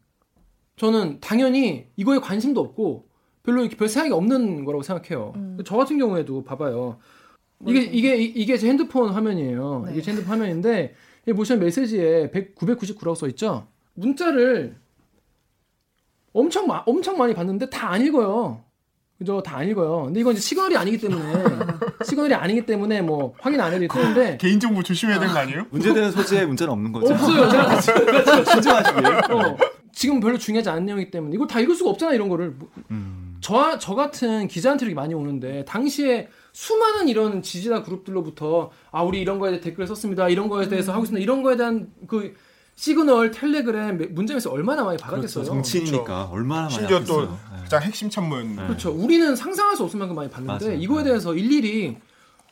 저는 0.77 1.19
당연히 1.19 1.87
이거에 1.97 2.19
관심도 2.19 2.61
없고 2.61 3.09
별로 3.43 3.61
이렇게 3.61 3.75
별 3.75 3.89
생각이 3.89 4.13
없는 4.13 4.63
거라고 4.63 4.81
생각해요. 4.81 5.33
음. 5.35 5.57
저 5.65 5.75
같은 5.75 5.97
경우에도 5.97 6.41
봐봐요. 6.45 6.97
이게 7.67 7.81
이게 7.81 8.15
이- 8.17 8.25
이게 8.33 8.57
제 8.57 8.69
핸드폰 8.69 9.09
화면이에요. 9.11 9.83
네. 9.87 9.91
이게 9.91 10.01
제 10.01 10.11
핸드폰 10.11 10.31
화면인데 10.39 10.95
여기 11.27 11.35
보시면 11.37 11.59
메시지에 11.61 12.31
100, 12.31 12.55
999라고 12.55 13.13
써 13.15 13.27
있죠. 13.27 13.67
문자를 13.95 14.77
엄청 16.33 16.65
마, 16.67 16.81
엄청 16.85 17.17
많이 17.17 17.33
봤는데 17.33 17.69
다 17.69 17.89
안 17.91 18.01
읽어요. 18.05 18.63
그죠? 19.21 19.39
다 19.43 19.57
안 19.57 19.67
읽어요. 19.69 20.05
근데 20.05 20.19
이건 20.19 20.33
이제 20.33 20.41
시그널이 20.41 20.75
아니기 20.75 20.97
때문에 20.97 21.21
시그널이 22.03 22.33
아니기 22.33 22.65
때문에 22.65 23.03
뭐 23.03 23.35
확인 23.39 23.61
안 23.61 23.71
해도 23.71 23.87
되는데 23.93 24.37
개인 24.41 24.59
정보 24.59 24.81
조심해야 24.81 25.19
되는 25.19 25.31
거 25.31 25.39
아니에요? 25.39 25.67
문제되는 25.69 26.09
소지에 26.11 26.45
문제는 26.47 26.73
없는 26.73 26.91
거죠. 26.91 27.13
없어요. 27.13 27.47
제가 27.47 27.79
신중하시길. 28.45 29.05
어, 29.05 29.57
지금 29.93 30.19
별로 30.19 30.39
중요하지 30.39 30.69
않은 30.69 30.85
내용이기 30.87 31.11
때문에 31.11 31.35
이걸 31.35 31.45
다 31.45 31.59
읽을 31.59 31.75
수가 31.75 31.91
없잖아 31.91 32.13
이런 32.13 32.29
거를 32.29 32.49
뭐, 32.57 32.69
음. 32.89 33.37
저, 33.41 33.77
저 33.77 33.93
같은 33.93 34.47
기자한테 34.47 34.85
이렇게 34.85 34.95
많이 34.95 35.13
오는데 35.13 35.65
당시에 35.65 36.27
수많은 36.53 37.07
이런 37.07 37.43
지지자 37.43 37.83
그룹들로부터 37.83 38.71
아 38.89 39.03
우리 39.03 39.21
이런 39.21 39.37
거에 39.37 39.51
대해 39.51 39.61
댓글 39.61 39.85
썼습니다 39.85 40.29
이런 40.29 40.49
거에 40.49 40.67
대해서 40.67 40.93
하고 40.93 41.03
있습니다 41.03 41.21
이런 41.21 41.43
거에 41.43 41.57
대한 41.57 41.89
그 42.07 42.33
시그널 42.81 43.29
텔레그램 43.29 43.99
메시지 44.15 44.47
얼마나 44.47 44.83
많이 44.83 44.97
받았겠어요 44.97 45.43
그렇죠. 45.43 45.53
정치인이니까 45.53 46.29
얼마나 46.31 46.63
많이 46.63 46.73
심지어 46.73 46.97
또 47.03 47.13
아꼈어요. 47.21 47.39
네. 47.53 47.61
가장 47.61 47.81
핵심 47.83 48.09
참모였는데. 48.09 48.63
그렇죠 48.65 48.89
우리는 48.89 49.35
상상할 49.35 49.75
수 49.75 49.83
없을 49.83 49.99
만큼 49.99 50.15
많이 50.15 50.31
봤는데 50.31 50.65
맞아요. 50.65 50.79
이거에 50.79 51.03
대해서 51.03 51.35
일일이 51.35 51.95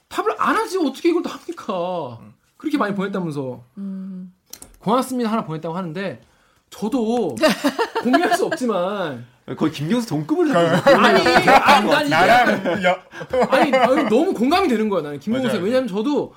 답을 0.07 0.35
안 0.37 0.55
하지 0.55 0.77
어떻게 0.77 1.09
이걸 1.09 1.23
다 1.23 1.31
합니까 1.31 2.19
그렇게 2.57 2.77
많이 2.77 2.93
보냈다면서 2.93 3.63
음. 3.79 4.31
고맙습니다 4.77 5.31
하나 5.31 5.43
보냈다고 5.45 5.75
하는데 5.75 6.21
저도 6.69 7.35
공유할 8.03 8.37
수 8.37 8.45
없지만 8.45 9.25
거의 9.57 9.71
김경수 9.71 10.09
동급을 10.09 10.55
아니, 10.55 10.77
아니, 10.93 11.49
아니, 11.49 12.09
나랑 12.09 12.83
야, 12.83 13.01
아니, 13.49 13.73
아니, 13.75 14.03
너무 14.03 14.31
공감이 14.35 14.67
되는 14.67 14.89
거야 14.89 15.01
나는 15.01 15.19
맞아요. 15.25 15.59
왜냐면 15.59 15.87
저도 15.87 16.35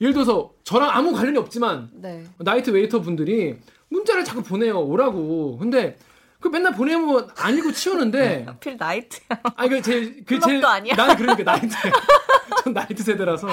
예를 0.00 0.12
들어서 0.12 0.50
저랑 0.64 0.90
아무 0.90 1.12
관련이 1.12 1.38
없지만 1.38 1.88
네. 1.94 2.24
나이트 2.38 2.70
웨이터 2.70 3.00
분들이 3.00 3.56
문자를 3.88 4.24
자꾸 4.24 4.42
보내요 4.42 4.80
오라고 4.80 5.58
근데 5.58 5.96
그 6.40 6.48
맨날 6.48 6.74
보내면 6.74 7.28
안 7.38 7.56
읽고 7.56 7.72
치우는데 7.72 8.44
하필 8.48 8.76
나이트. 8.76 9.20
아니 9.56 9.70
그제그 9.70 10.24
클럽도 10.26 10.46
제일 10.46 10.64
아니야. 10.66 10.94
나는 10.94 11.16
그러니까 11.16 11.50
나이트 11.52 11.68
전 12.64 12.72
나이트 12.74 13.02
세대라서 13.02 13.48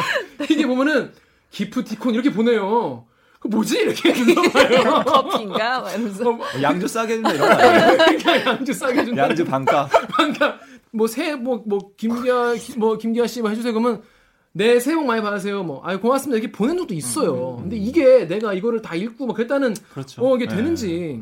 이게 0.49 0.65
보면은 0.67 1.13
기프티콘 1.51 2.13
이렇게 2.13 2.29
보내요 2.31 3.05
그 3.39 3.47
뭐지 3.47 3.77
이렇게 3.79 4.11
눌러봐요 4.13 5.03
커피인가? 5.05 5.81
막 5.81 5.91
이러면서. 5.91 6.29
어, 6.29 6.31
뭐, 6.33 6.45
양주 6.61 6.87
싸게 6.87 7.15
준다 7.15 7.31
이런 7.33 7.49
거? 7.49 8.05
그냥 8.17 8.45
양주 8.47 8.73
싸게 8.73 9.05
준다 9.05 9.23
양주 9.23 9.45
반가. 9.45 9.87
그러니까 10.15 10.59
뭐 10.91 11.07
새해 11.07 11.35
뭐뭐 11.35 11.91
김기아 11.97 12.53
기- 12.55 12.77
뭐 12.77 12.97
김기아 12.97 13.27
씨 13.27 13.41
뭐 13.41 13.49
해주세요 13.49 13.71
그러면 13.73 14.01
네 14.53 14.79
새해 14.79 14.95
복 14.95 15.05
많이 15.05 15.21
받으세요 15.21 15.63
뭐 15.63 15.81
아유 15.83 15.99
고맙습니다 15.99 16.39
이렇게 16.39 16.51
보낸 16.51 16.77
적도 16.77 16.93
있어요 16.93 17.57
근데 17.57 17.75
이게 17.75 18.27
내가 18.27 18.53
이거를 18.53 18.81
다 18.81 18.95
읽고 18.95 19.25
막 19.25 19.35
그랬다는 19.35 19.75
그렇죠. 19.93 20.25
어 20.25 20.35
이게 20.35 20.47
네. 20.47 20.55
되는지 20.55 21.21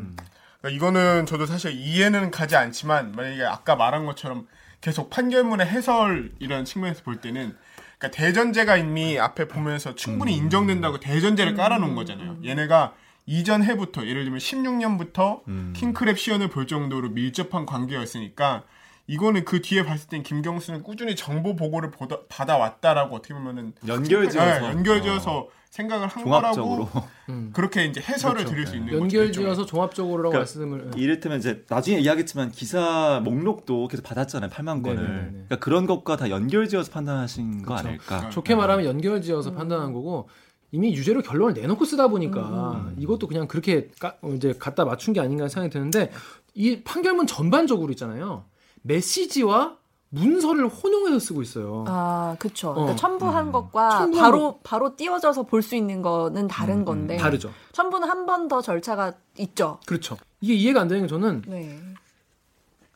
그러니까 0.62 0.70
이거는 0.70 1.26
저도 1.26 1.46
사실 1.46 1.72
이해는 1.72 2.30
가지 2.30 2.56
않지만 2.56 3.14
만약에 3.14 3.44
아까 3.44 3.76
말한 3.76 4.06
것처럼 4.06 4.48
계속 4.82 5.10
판결문의 5.10 5.66
해설 5.68 6.32
이런 6.40 6.66
측면에서 6.66 7.04
볼 7.04 7.18
때는 7.18 7.56
그러니까 7.98 8.18
대전제가 8.18 8.78
이미 8.78 9.20
앞에 9.20 9.48
보면서 9.48 9.94
충분히 9.96 10.36
인정된다고 10.36 11.00
대전제를 11.00 11.54
깔아놓은 11.54 11.94
거잖아요. 11.94 12.38
얘네가 12.44 12.96
이전 13.28 13.64
해부터 13.64 14.08
예를 14.08 14.24
들면 14.24 14.40
16년부터 14.40 15.42
음. 15.48 15.74
킹크랩 15.78 16.18
시연을 16.18 16.50
볼 16.50 16.66
정도로 16.66 17.10
밀접한 17.10 17.68
관계였으니까 17.68 18.64
이거는 19.12 19.44
그 19.44 19.62
뒤에 19.62 19.84
봤을 19.84 20.08
땐 20.08 20.24
김경수는 20.24 20.84
꾸준히 20.84 21.18
정보 21.18 21.54
보고를 21.58 21.92
보다, 21.92 22.20
받아왔다라고 22.30 23.18
어떻게 23.18 23.34
보면은 23.34 23.74
연결지어서. 23.86 24.60
네, 24.62 24.66
연결지어서 24.68 25.50
생각을 25.70 26.08
한 26.08 26.24
종합적으로. 26.24 26.86
거라고 26.86 27.08
그렇게 27.54 27.86
이제 27.86 28.00
해설을 28.02 28.38
그렇죠. 28.38 28.52
드릴 28.54 28.66
수 28.66 28.72
네. 28.74 28.78
있는 28.80 28.92
거죠. 28.94 29.04
연결지어서 29.18 29.66
종합적으로라고 29.66 30.30
그러니까 30.32 30.38
말씀을 30.40 30.92
이를테면 30.96 31.40
이제 31.40 31.64
나중에 31.70 32.00
이야기했지만 32.00 32.52
기사 32.52 33.20
목록도 33.24 33.90
계속 33.90 34.04
받았잖아요. 34.04 34.50
8만 34.50 34.82
건을. 34.82 34.96
네네네네. 34.96 35.30
그러니까 35.32 35.56
그런 35.60 35.88
것과 35.88 36.16
다 36.16 36.30
연결지어서 36.30 36.92
판단하신 36.92 37.64
거 37.64 37.74
그렇죠. 37.76 37.88
아닐까. 37.90 38.30
좋게 38.30 38.56
말하면 38.56 38.86
연결지어서 38.86 39.52
판단한 39.54 39.92
거고 39.92 40.30
이미 40.72 40.94
유죄로 40.94 41.22
결론을 41.22 41.54
내놓고 41.54 41.84
쓰다 41.84 42.08
보니까 42.08 42.92
이것도 42.98 43.28
그냥 43.28 43.48
그렇게 43.48 43.90
까- 44.00 44.16
어, 44.22 44.30
이제 44.36 44.54
갖다 44.58 44.86
맞춘 44.86 45.14
게 45.14 45.20
아닌가 45.20 45.50
생각이 45.50 45.72
드는데 45.72 46.12
이 46.54 46.82
판결문 46.84 47.28
전반적으로 47.28 47.92
있잖아요 47.92 48.46
메시지와 48.82 49.78
문서를 50.10 50.68
혼용해서 50.68 51.20
쓰고 51.20 51.42
있어요. 51.42 51.86
아, 51.88 52.36
그쵸. 52.38 52.74
그러니까 52.74 52.94
어. 52.94 52.96
첨부한 52.98 53.52
것과 53.54 53.90
첨부한 54.00 54.32
바로, 54.32 54.60
바로 54.64 54.96
띄워져서 54.98 55.44
볼 55.44 55.62
수 55.62 55.76
있는 55.76 56.02
거는 56.02 56.48
다른 56.48 56.84
건데. 56.84 57.16
다르죠. 57.18 57.52
첨부는 57.72 58.10
한 58.10 58.26
번 58.26 58.48
더 58.50 58.62
절차가 58.62 59.14
있죠. 59.40 59.80
그렇죠. 59.86 60.18
이게 60.42 60.54
이해가 60.54 60.82
안 60.82 60.88
되는 60.90 61.04
게 61.04 61.08
저는 61.08 61.44
네. 61.48 61.80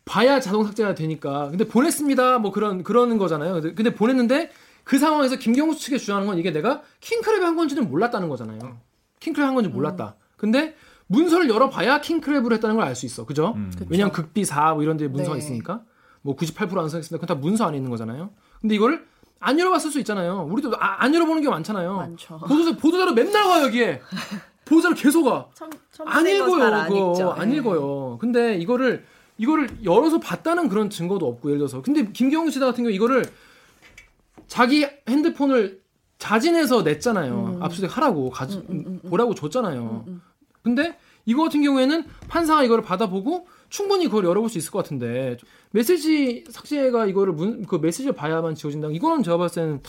봐야 0.04 0.40
자동 0.42 0.66
삭제가 0.66 0.94
되니까. 0.96 1.50
근데 1.50 1.66
보냈습니다. 1.68 2.40
뭐 2.40 2.52
그런 2.52 2.84
그런 2.84 3.18
거잖아요. 3.18 3.54
근데, 3.54 3.74
근데 3.74 3.96
보냈는데 3.96 4.52
그 4.84 5.00
상황에서 5.00 5.38
김경수 5.38 5.80
측에 5.80 5.98
주장하는 5.98 6.28
건 6.28 6.38
이게 6.38 6.52
내가 6.52 6.82
킹크랩이 7.00 7.40
한 7.42 7.56
건지는 7.56 7.90
몰랐다는 7.90 8.28
거잖아요. 8.28 8.60
킹크랩 9.22 9.40
한 9.40 9.56
건지 9.56 9.70
몰랐다. 9.70 10.16
근데 10.38 10.76
문서를 11.08 11.50
열어봐야 11.50 12.02
킹크랩으로 12.02 12.54
했다는 12.54 12.76
걸 12.78 12.86
알 12.86 12.96
수 12.96 13.06
있어. 13.06 13.26
그죠? 13.26 13.54
음. 13.56 13.72
왜냐면 13.90 14.12
극비 14.12 14.44
4, 14.46 14.74
뭐 14.74 14.84
이런 14.84 14.98
데 14.98 15.08
문서가 15.08 15.36
네. 15.38 15.40
있으니까. 15.40 15.82
뭐 16.22 16.36
98%안 16.36 16.90
써있습니다. 16.90 17.18
그건 17.22 17.28
다 17.28 17.36
문서 17.40 17.66
안에 17.66 17.78
있는 17.78 17.92
거잖아요. 17.92 18.32
근데 18.62 18.74
이거를 18.76 19.06
안 19.40 19.60
열어봤을 19.60 19.92
수 19.92 20.00
있잖아요. 20.00 20.48
우리도 20.50 20.74
아- 20.80 21.04
안 21.04 21.14
열어보는 21.14 21.44
게 21.44 21.50
많잖아요. 21.50 21.96
많죠. 21.98 22.40
보도자, 22.40 22.76
보도자료 22.78 23.14
맨날 23.14 23.46
와, 23.46 23.62
여기에. 23.62 24.02
보도자료 24.66 24.96
계속 24.96 25.28
와. 25.28 25.46
첨, 25.54 25.70
안 26.08 26.26
읽어요, 26.26 26.86
그거. 26.90 27.12
읽죠. 27.12 27.32
안 27.34 27.50
네. 27.52 27.58
읽어요. 27.58 28.18
근데 28.20 28.56
이거를 28.58 29.06
이거를 29.38 29.70
열어서 29.84 30.20
봤다는 30.20 30.70
그런 30.70 30.90
증거도 30.90 31.28
없고 31.28 31.50
예를 31.50 31.60
들어서 31.60 31.82
근데 31.84 32.10
김경훈 32.12 32.50
씨 32.50 32.60
같은 32.60 32.84
경우 32.86 32.90
이거를 32.92 33.26
자기 34.48 34.88
핸드폰을 35.08 35.82
자진해서 36.18 36.82
냈잖아요. 36.84 37.60
압수수색 37.62 37.96
하라고 37.98 38.30
가지, 38.30 38.64
보라고 39.10 39.36
줬잖아요. 39.36 40.06
근데 40.66 40.98
이거 41.26 41.44
같은 41.44 41.62
경우에는 41.62 42.06
판사가 42.28 42.64
이거를 42.64 42.84
받아보고 42.84 43.48
충분히 43.70 44.06
그걸 44.08 44.26
열어볼 44.26 44.50
수 44.50 44.58
있을 44.58 44.72
것 44.72 44.80
같은데 44.84 45.38
메시지 45.72 46.44
삭제가 46.50 47.06
이거를 47.06 47.34
문, 47.34 47.66
그 47.68 47.76
메시지를 47.76 48.14
봐야만 48.14 48.56
지워진다. 48.56 48.90
이거는 48.90 49.22
제가 49.24 49.38
봤을 49.38 49.62
때는 49.62 49.82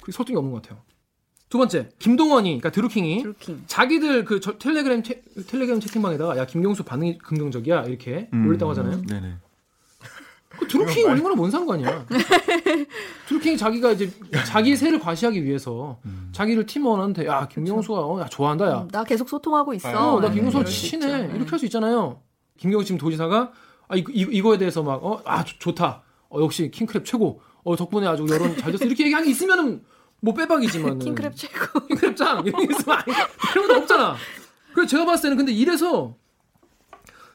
그게 0.00 0.12
설득이 0.12 0.36
없는 0.36 0.52
것 0.52 0.62
같아요. 0.62 0.80
두 1.48 1.58
번째 1.58 1.88
김동원이 1.98 2.48
그러니까 2.50 2.70
드루킹이 2.70 3.22
드루킹. 3.22 3.64
자기들 3.66 4.24
그 4.24 4.38
저- 4.38 4.56
텔레그램 4.56 5.02
채, 5.02 5.20
텔레그램 5.48 5.80
채팅방에다가 5.80 6.36
야 6.36 6.46
김경수 6.46 6.84
반응이 6.84 7.18
긍정적이야 7.18 7.82
이렇게 7.86 8.28
음. 8.32 8.46
올렸다고 8.46 8.70
하잖아요. 8.70 9.02
네네. 9.02 9.34
그 10.60 10.68
드루킹이 10.68 11.04
올린 11.04 11.22
거랑 11.22 11.36
뭔 11.36 11.50
상관이야? 11.50 12.06
드루킹이 13.28 13.56
자기가 13.56 13.92
이제 13.92 14.10
자기 14.46 14.76
세를 14.76 14.98
과시하기 15.00 15.42
위해서 15.44 15.98
자기를 16.32 16.66
팀원한테 16.66 17.26
야 17.26 17.48
김경수가 17.48 17.98
어, 17.98 18.20
야 18.20 18.26
좋아한다 18.26 18.70
야. 18.70 18.78
음, 18.82 18.88
나 18.88 19.02
계속 19.04 19.28
소통하고 19.28 19.74
있어. 19.74 19.88
어, 20.16 20.20
나 20.20 20.28
네, 20.28 20.34
김경수 20.34 20.58
이럴 20.58 20.66
수 20.70 20.86
친해 20.86 21.06
있죠. 21.22 21.34
이렇게 21.36 21.50
할 21.50 21.58
수 21.58 21.64
있잖아요. 21.66 22.20
김경수 22.58 22.86
지금 22.86 22.98
도지사가 22.98 23.52
아 23.88 23.96
이, 23.96 24.04
이, 24.10 24.20
이거에 24.30 24.58
대해서 24.58 24.82
막 24.82 25.02
어 25.02 25.22
아 25.24 25.44
좋다. 25.44 26.02
어, 26.28 26.40
역시 26.42 26.70
킹크랩 26.72 27.04
최고. 27.04 27.40
어 27.62 27.76
덕분에 27.76 28.06
아주 28.06 28.26
여론 28.30 28.56
잘 28.56 28.72
됐어. 28.72 28.84
이렇게 28.86 29.04
얘기하는 29.04 29.26
게 29.26 29.30
있으면은 29.32 29.82
뭐 30.20 30.32
빼박이지만 30.34 30.98
킹크랩 30.98 31.34
최고. 31.36 31.80
킹크랩 31.88 32.16
짱 32.16 32.42
이런 32.46 32.66
게 32.66 32.74
있으면 32.74 32.98
아니 32.98 33.14
그런 33.52 33.68
거 33.68 33.76
없잖아. 33.78 34.16
그래서 34.72 34.88
제가 34.90 35.04
봤을 35.04 35.22
때는 35.24 35.36
근데 35.36 35.52
이래서 35.52 36.14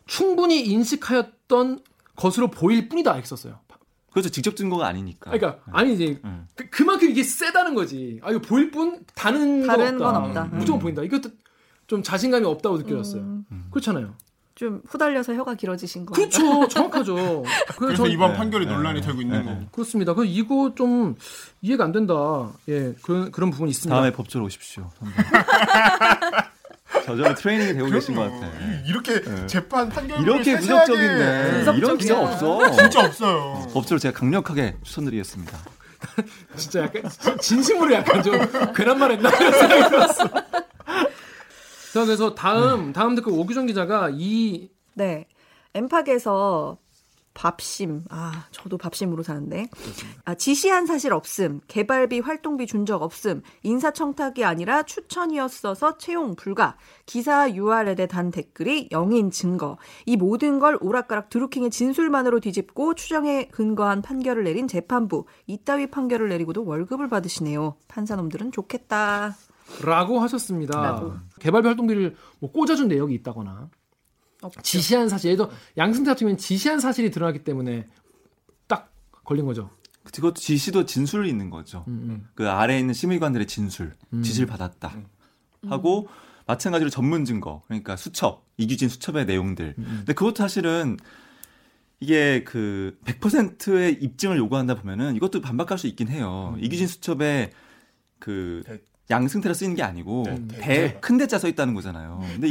충분히 0.08 0.62
인식하였던 0.66 1.80
것으로 2.16 2.50
보일 2.50 2.90
뿐이다 2.90 3.20
썼어요. 3.24 3.60
그렇죠. 4.12 4.30
직접 4.30 4.56
증거가 4.56 4.88
아니니까. 4.88 5.32
그러니까 5.32 5.62
아니 5.72 5.94
이제 5.94 6.20
음. 6.24 6.48
그, 6.56 6.70
그만큼 6.70 7.10
이게 7.10 7.22
세다는 7.24 7.74
거지. 7.76 8.20
아 8.24 8.32
이거 8.32 8.40
보일 8.40 8.72
뿐 8.72 9.04
다른 9.14 9.68
다른 9.68 9.98
건 9.98 10.08
없다. 10.16 10.22
건 10.22 10.26
없다. 10.30 10.44
무조건 10.58 10.80
보인다. 10.80 11.04
이것도 11.04 11.30
좀 11.88 12.02
자신감이 12.02 12.46
없다고 12.46 12.78
느껴졌어요. 12.78 13.22
음, 13.22 13.68
그렇잖아요. 13.72 14.16
좀 14.56 14.82
후달려서 14.88 15.34
혀가 15.36 15.56
길어지신 15.56 16.06
거. 16.06 16.14
그렇죠. 16.14 16.40
정확하죠. 16.70 17.14
그래서 17.44 17.76
그래서 17.78 18.04
전- 18.04 18.12
이번 18.12 18.32
네, 18.32 18.38
판결이 18.38 18.66
네, 18.68 18.72
논란이 18.74 19.02
네, 19.02 19.06
되고 19.08 19.22
있는 19.22 19.44
네, 19.46 19.54
거고. 19.54 19.66
그렇습니다. 19.74 20.14
그 20.14 20.24
이거 20.26 20.72
좀 20.76 21.16
이해가 21.62 21.84
안 21.84 21.92
된다. 21.92 22.14
예, 22.70 22.94
그런 23.04 23.32
그런 23.32 23.50
부분이 23.52 23.70
있습니다. 23.72 23.94
다음에 23.94 24.14
법조로 24.14 24.46
오십시오. 24.46 24.90
저절로 27.06 27.36
트레이닝이 27.36 27.74
되고 27.74 27.90
계신 27.90 28.16
것 28.16 28.24
같아. 28.24 28.52
이렇게 28.88 29.22
네. 29.22 29.48
재판 29.48 29.90
판결 29.90 30.20
이렇게 30.22 30.58
부적적인데 30.58 31.66
이런 31.78 31.98
기자 31.98 32.20
없어. 32.20 32.72
진짜 32.72 33.06
없어요. 33.06 33.68
법조로 33.74 34.00
제가 34.00 34.18
강력하게 34.18 34.76
추천드리겠습니다. 34.84 35.58
진짜 36.56 36.82
약간 36.84 37.10
진- 37.10 37.38
진심으로 37.40 37.94
약간 37.94 38.22
좀 38.24 38.34
괜한 38.74 38.98
말 39.00 39.12
했나 39.12 39.30
이런 39.30 39.52
생각이 39.52 39.90
들었어. 39.90 40.24
자, 41.94 42.04
그래서 42.06 42.36
다음 42.36 42.92
다음 42.92 43.16
댓글 43.16 43.32
오규정 43.34 43.68
기자가 43.68 44.10
이 44.12 44.70
네. 44.96 45.26
엠팍에서 45.74 46.78
밥심. 47.36 48.06
아, 48.10 48.46
저도 48.50 48.80
밥심으로 48.80 49.22
사는데. 49.22 49.68
아, 50.24 50.34
지시한 50.34 50.88
사실 50.88 51.14
없음. 51.14 51.62
개발비, 51.68 52.22
활동비 52.22 52.66
준 52.66 52.86
적 52.86 53.02
없음. 53.04 53.42
인사청탁이 53.64 54.44
아니라 54.46 54.84
추천이었어서 54.84 55.98
채용 55.98 56.36
불가. 56.36 56.78
기사 57.06 57.52
URL에 57.52 58.06
단 58.08 58.32
댓글이 58.32 58.90
영인 58.92 59.30
증거. 59.32 59.78
이 60.06 60.16
모든 60.18 60.60
걸 60.60 60.78
오락가락 60.82 61.30
드루킹의 61.30 61.72
진술만으로 61.72 62.40
뒤집고 62.40 62.94
추정에 62.96 63.48
근거한 63.50 64.02
판결을 64.02 64.44
내린 64.44 64.68
재판부. 64.68 65.26
이따위 65.48 65.88
판결을 65.88 66.30
내리고도 66.30 66.64
월급을 66.66 67.10
받으시네요. 67.10 67.76
판사놈들은 67.88 68.52
좋겠다. 68.52 69.36
라고 69.84 70.20
하셨습니다. 70.22 70.80
라고. 70.82 71.14
개발비 71.40 71.68
활동비를 71.68 72.16
뭐 72.40 72.52
꽂아준 72.52 72.88
내역이 72.88 73.14
있다거나 73.16 73.70
없죠. 74.46 74.62
지시한 74.62 75.10
사실, 75.10 75.32
예를 75.32 75.46
들어 75.46 75.58
양승태 75.78 76.12
같은 76.12 76.26
경우는 76.26 76.38
지시한 76.38 76.80
사실이 76.80 77.12
드러났기 77.12 77.44
때문에 77.44 77.88
딱 78.68 78.92
걸린 79.24 79.46
거죠. 79.46 79.70
그것도 80.04 80.36
지시도 80.36 80.86
진술이 80.86 81.28
있는 81.30 81.50
거죠. 81.50 81.84
음, 81.88 82.28
그 82.36 82.48
아래에 82.50 82.80
있는 82.80 82.94
심의관들의 82.94 83.48
진술, 83.48 83.94
음. 84.14 84.22
지시를 84.22 84.46
받았다 84.48 84.96
하고 85.68 86.08
마찬가지로 86.46 86.92
전문 86.92 87.26
증거, 87.26 87.64
그러니까 87.66 87.96
수첩, 87.96 88.46
이규진 88.58 88.88
수첩의 88.88 89.26
내용들. 89.26 89.74
음. 89.80 89.84
근데 90.00 90.14
그것도 90.14 90.36
사실은 90.38 90.98
이게 92.00 92.44
그 92.44 93.00
100%의 93.06 93.94
입증을 94.02 94.38
요구한다 94.38 94.76
보면은 94.76 95.16
이것도 95.16 95.42
반박할 95.42 95.78
수 95.80 95.88
있긴 95.88 96.08
해요. 96.10 96.54
음. 96.58 96.64
이규진 96.64 96.86
수첩에 96.88 97.52
그 98.20 98.62
대- 98.66 98.82
양승태라 99.10 99.54
쓰이는 99.54 99.76
게 99.76 99.84
아니고 99.84 100.24
대- 100.26 100.48
대- 100.48 100.58
대 100.58 100.98
큰 101.00 101.18
대자 101.18 101.38
써 101.38 101.48
있다는 101.48 101.74
거잖아요. 101.76 102.22
근데 102.34 102.48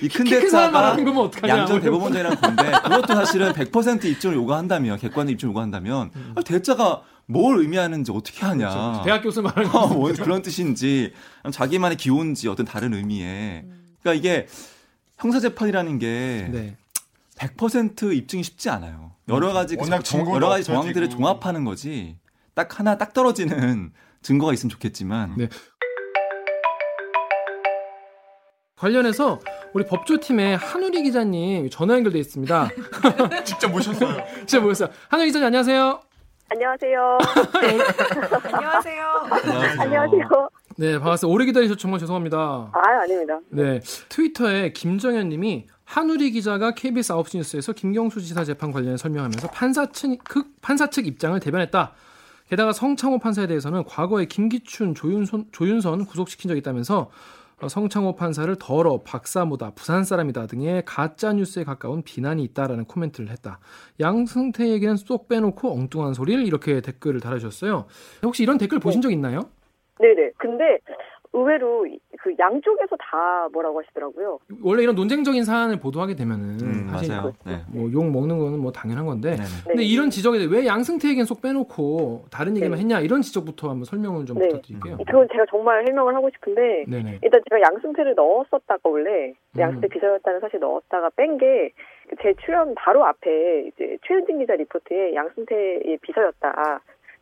이큰 0.00 0.24
대자가 0.24 0.92
어떡하냐. 0.92 1.58
양전 1.58 1.80
대법원장이랑 1.82 2.36
건데 2.36 2.72
그것도 2.82 3.14
사실은 3.14 3.52
100% 3.52 4.04
입증을 4.06 4.36
요구한다면 4.36 4.98
객관의 4.98 5.34
입증을 5.34 5.50
요구한다면 5.50 6.10
아, 6.34 6.40
대자가 6.42 7.02
뭘 7.26 7.58
의미하는지 7.58 8.10
어떻게 8.10 8.46
하냐. 8.46 8.68
음. 8.70 8.92
그렇죠. 8.92 9.02
대학 9.04 9.22
교수 9.22 9.42
말하는 9.42 9.68
어, 9.68 9.72
거. 9.72 9.86
뭐 9.88 10.12
그런 10.14 10.40
뜻인지 10.40 11.12
자기만의 11.52 11.98
기호인지 11.98 12.48
어떤 12.48 12.64
다른 12.64 12.94
의미에 12.94 13.66
그러니까 14.02 14.14
이게 14.18 14.46
형사 15.18 15.40
재판이라는 15.40 15.98
게 15.98 16.48
네. 16.50 16.76
100% 17.36 18.16
입증이 18.16 18.42
쉽지 18.42 18.70
않아요. 18.70 19.12
여러 19.28 19.52
가지 19.52 19.76
그 19.76 19.84
정- 20.02 20.26
여러 20.34 20.48
가지 20.48 20.62
없어지고. 20.62 20.72
정황들을 20.72 21.10
종합하는 21.10 21.64
거지. 21.64 22.16
딱 22.54 22.78
하나 22.80 22.96
딱 22.96 23.12
떨어지는 23.12 23.92
증거가 24.22 24.52
있으면 24.54 24.70
좋겠지만 24.70 25.34
네. 25.36 25.48
관련해서 28.78 29.40
우리 29.72 29.84
법조팀의 29.84 30.56
한우리 30.56 31.02
기자님 31.02 31.68
전화 31.70 31.94
연결돼 31.94 32.18
있습니다. 32.20 32.68
직접 33.44 33.70
모셨어요. 33.70 34.24
진짜 34.46 34.60
모였어요. 34.60 34.88
한우리 35.08 35.28
기자님 35.28 35.46
안녕하세요. 35.46 36.00
안녕하세요. 36.50 37.18
안녕하세요. 38.44 39.04
안녕하세요. 39.80 40.48
네, 40.76 40.98
반갑습니다. 40.98 41.34
오래 41.34 41.44
기다리셔서 41.44 41.76
정말 41.76 42.00
죄송합니다. 42.00 42.38
아, 42.72 42.80
아닙니다. 43.02 43.38
네, 43.50 43.80
트위터에 44.08 44.72
김정현 44.72 45.28
님이 45.28 45.66
한우리 45.84 46.30
기자가 46.30 46.70
KBS 46.70 47.12
9시 47.12 47.38
뉴스에서 47.38 47.72
김경수 47.72 48.22
지사 48.22 48.44
재판 48.44 48.72
관련해 48.72 48.96
설명하면서 48.96 49.48
판사 49.48 49.86
측, 49.86 50.16
그 50.24 50.44
판사 50.62 50.88
측 50.88 51.06
입장을 51.06 51.38
대변했다. 51.40 51.92
게다가 52.48 52.72
성창호 52.72 53.18
판사에 53.18 53.46
대해서는 53.46 53.84
과거에 53.84 54.24
김기춘, 54.24 54.94
조윤선, 54.94 55.46
조윤선 55.52 56.06
구속시킨 56.06 56.48
적이 56.48 56.60
있다면서 56.60 57.00
어, 57.00 57.10
성창호 57.66 58.14
판사를 58.14 58.54
더러, 58.60 59.00
박사모다, 59.04 59.72
부산 59.74 60.04
사람이다 60.04 60.46
등의 60.46 60.84
가짜 60.84 61.32
뉴스에 61.32 61.64
가까운 61.64 62.02
비난이 62.02 62.44
있다라는 62.44 62.84
코멘트를 62.84 63.30
했다. 63.30 63.58
양승태 63.98 64.68
얘기는 64.68 64.94
쏙 64.96 65.28
빼놓고 65.28 65.72
엉뚱한 65.72 66.14
소리를 66.14 66.46
이렇게 66.46 66.80
댓글을 66.80 67.20
달아주셨어요. 67.20 67.86
혹시 68.22 68.44
이런 68.44 68.58
댓글 68.58 68.78
보신 68.78 69.00
적 69.00 69.10
있나요? 69.10 69.50
네네. 69.98 70.30
근데 70.38 70.78
의외로 71.32 71.86
이- 71.86 71.98
그 72.20 72.34
양쪽에서 72.38 72.96
다 72.96 73.48
뭐라고 73.52 73.80
하시더라고요. 73.80 74.38
원래 74.62 74.82
이런 74.82 74.94
논쟁적인 74.94 75.44
사안을 75.44 75.78
보도하게 75.78 76.14
되면은 76.16 76.60
음, 76.60 76.88
사실 76.90 77.10
맞아요. 77.14 77.32
네. 77.46 77.62
뭐욕 77.72 78.10
먹는 78.10 78.38
거는 78.38 78.58
뭐 78.58 78.72
당연한 78.72 79.06
건데 79.06 79.30
네네. 79.30 79.42
근데 79.64 79.76
네. 79.78 79.84
이런 79.84 80.10
지적에 80.10 80.38
대해 80.38 80.48
왜 80.50 80.66
양승태 80.66 81.08
얘기는 81.08 81.24
속 81.24 81.40
빼놓고 81.42 82.24
다른 82.30 82.56
얘기만 82.56 82.76
네. 82.76 82.80
했냐 82.82 83.00
이런 83.00 83.22
지적부터 83.22 83.68
한번 83.70 83.84
설명을 83.84 84.26
좀 84.26 84.38
네. 84.38 84.48
부탁드릴게요. 84.48 84.98
그건 85.06 85.28
제가 85.30 85.44
정말 85.50 85.86
해명을 85.88 86.14
하고 86.14 86.28
싶은데 86.30 86.84
네네. 86.88 87.18
일단 87.22 87.40
제가 87.48 87.60
양승태를 87.72 88.14
넣었었다가 88.14 88.80
원래 88.88 89.28
음. 89.28 89.60
양승태 89.60 89.88
비서였다는 89.88 90.40
사실 90.40 90.58
넣었다가 90.60 91.10
뺀 91.16 91.38
게 91.38 91.72
제 92.22 92.32
출연 92.42 92.74
바로 92.74 93.04
앞에 93.04 93.66
이제 93.68 93.98
최은진 94.06 94.38
기자 94.38 94.54
리포트에 94.54 95.14
양승태의 95.14 95.98
비서였다. 96.00 96.80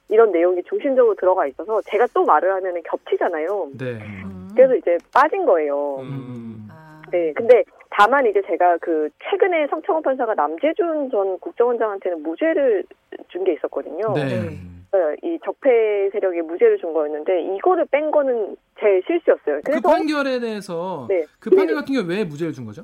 이런 0.08 0.30
내용이 0.32 0.62
중심적으로 0.64 1.14
들어가 1.16 1.46
있어서 1.46 1.80
제가 1.82 2.06
또 2.14 2.24
말을 2.24 2.52
하면 2.54 2.82
겹치잖아요. 2.84 3.68
네. 3.78 3.92
음. 4.24 4.48
그래서 4.54 4.74
이제 4.76 4.96
빠진 5.12 5.44
거예요. 5.44 5.98
음. 6.00 6.68
아. 6.70 7.02
네, 7.10 7.32
근데 7.34 7.64
다만 7.90 8.26
이제 8.26 8.40
제가 8.46 8.78
그 8.78 9.08
최근에 9.30 9.66
성창호 9.68 10.02
판사가 10.02 10.34
남재준 10.34 11.10
전 11.10 11.38
국정원장한테는 11.40 12.22
무죄를 12.22 12.84
준 13.28 13.44
게 13.44 13.54
있었거든요. 13.54 14.12
네. 14.14 14.24
네. 14.24 14.48
네, 14.92 15.16
이 15.22 15.38
적폐 15.44 16.08
세력에 16.12 16.40
무죄를 16.42 16.78
준 16.78 16.94
거였는데 16.94 17.56
이거를 17.56 17.84
뺀 17.90 18.10
거는 18.10 18.56
제 18.80 19.02
실수였어요. 19.06 19.56
그 19.56 19.62
그래서 19.62 19.88
판결에 19.88 20.38
대해서 20.40 21.06
네. 21.08 21.24
그 21.38 21.50
판결 21.50 21.66
네. 21.68 21.74
같은 21.74 21.94
경우 21.94 22.06
왜 22.08 22.24
무죄를 22.24 22.52
준 22.52 22.64
거죠? 22.64 22.82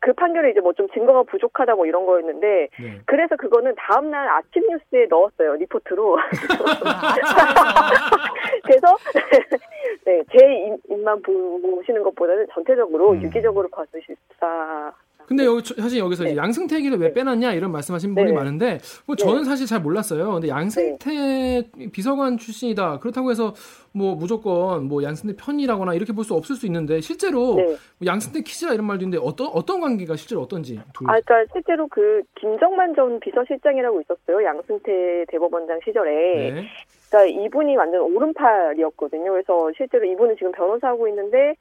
그 0.00 0.12
판결에 0.14 0.50
이제 0.50 0.60
뭐 0.60 0.72
좀 0.72 0.88
증거가 0.90 1.22
부족하다 1.24 1.74
뭐 1.74 1.84
이런 1.86 2.06
거였는데 2.06 2.68
네. 2.80 3.00
그래서 3.06 3.36
그거는 3.36 3.74
다음 3.76 4.10
날 4.10 4.28
아침 4.28 4.62
뉴스에 4.68 5.06
넣었어요 5.10 5.54
리포트로. 5.56 6.16
그래서 8.64 8.96
네, 10.06 10.22
제 10.30 10.38
입- 10.66 10.90
입만 10.90 11.20
보시는 11.22 12.02
것보다는 12.02 12.46
전체적으로 12.52 13.10
음. 13.12 13.22
유기적으로 13.22 13.68
봐주십사. 13.68 14.92
근데 15.26 15.44
여기 15.44 15.62
저- 15.62 15.74
사실 15.80 15.98
여기서 16.00 16.24
네. 16.24 16.30
이제 16.30 16.38
양승태 16.38 16.76
얘기를 16.76 16.98
왜 16.98 17.08
네. 17.08 17.12
빼놨냐 17.14 17.52
이런 17.54 17.70
말씀하신 17.72 18.14
분이 18.14 18.26
네. 18.30 18.32
많은데 18.32 18.78
뭐 19.06 19.14
네. 19.16 19.22
저는 19.24 19.44
사실 19.44 19.66
잘 19.66 19.80
몰랐어요. 19.80 20.32
근데 20.32 20.48
양승태 20.48 21.70
비서관 21.92 22.36
출신이다 22.36 22.98
그렇다고 22.98 23.30
해서 23.30 23.54
뭐 23.92 24.14
무조건 24.14 24.84
뭐 24.88 25.02
양승태 25.02 25.36
편이라거나 25.42 25.94
이렇게 25.94 26.12
볼 26.12 26.24
수 26.24 26.34
없을 26.34 26.54
수 26.56 26.66
있는데 26.66 27.00
실제로 27.00 27.54
네. 27.56 27.64
뭐 27.64 28.06
양승태 28.06 28.42
키즈라 28.42 28.74
이런 28.74 28.86
말도 28.86 29.04
있는데 29.04 29.24
어떤 29.24 29.48
어떤 29.48 29.80
관계가 29.80 30.16
실제로 30.16 30.42
어떤지 30.42 30.80
둘. 30.92 31.08
아, 31.10 31.18
그러니까 31.20 31.52
실제로 31.52 31.88
그 31.88 32.22
김정만 32.40 32.94
전 32.94 33.18
비서실장이라고 33.20 34.00
있었어요. 34.02 34.44
양승태 34.44 35.24
대법원장 35.28 35.80
시절에. 35.84 36.10
네. 36.52 36.64
그러니까 37.10 37.42
이분이 37.42 37.76
완전 37.76 38.02
오른팔이었거든요. 38.02 39.32
그래서 39.32 39.70
실제로 39.76 40.04
이분은 40.04 40.36
지금 40.36 40.52
변호사하고 40.52 41.08
있는데 41.08 41.54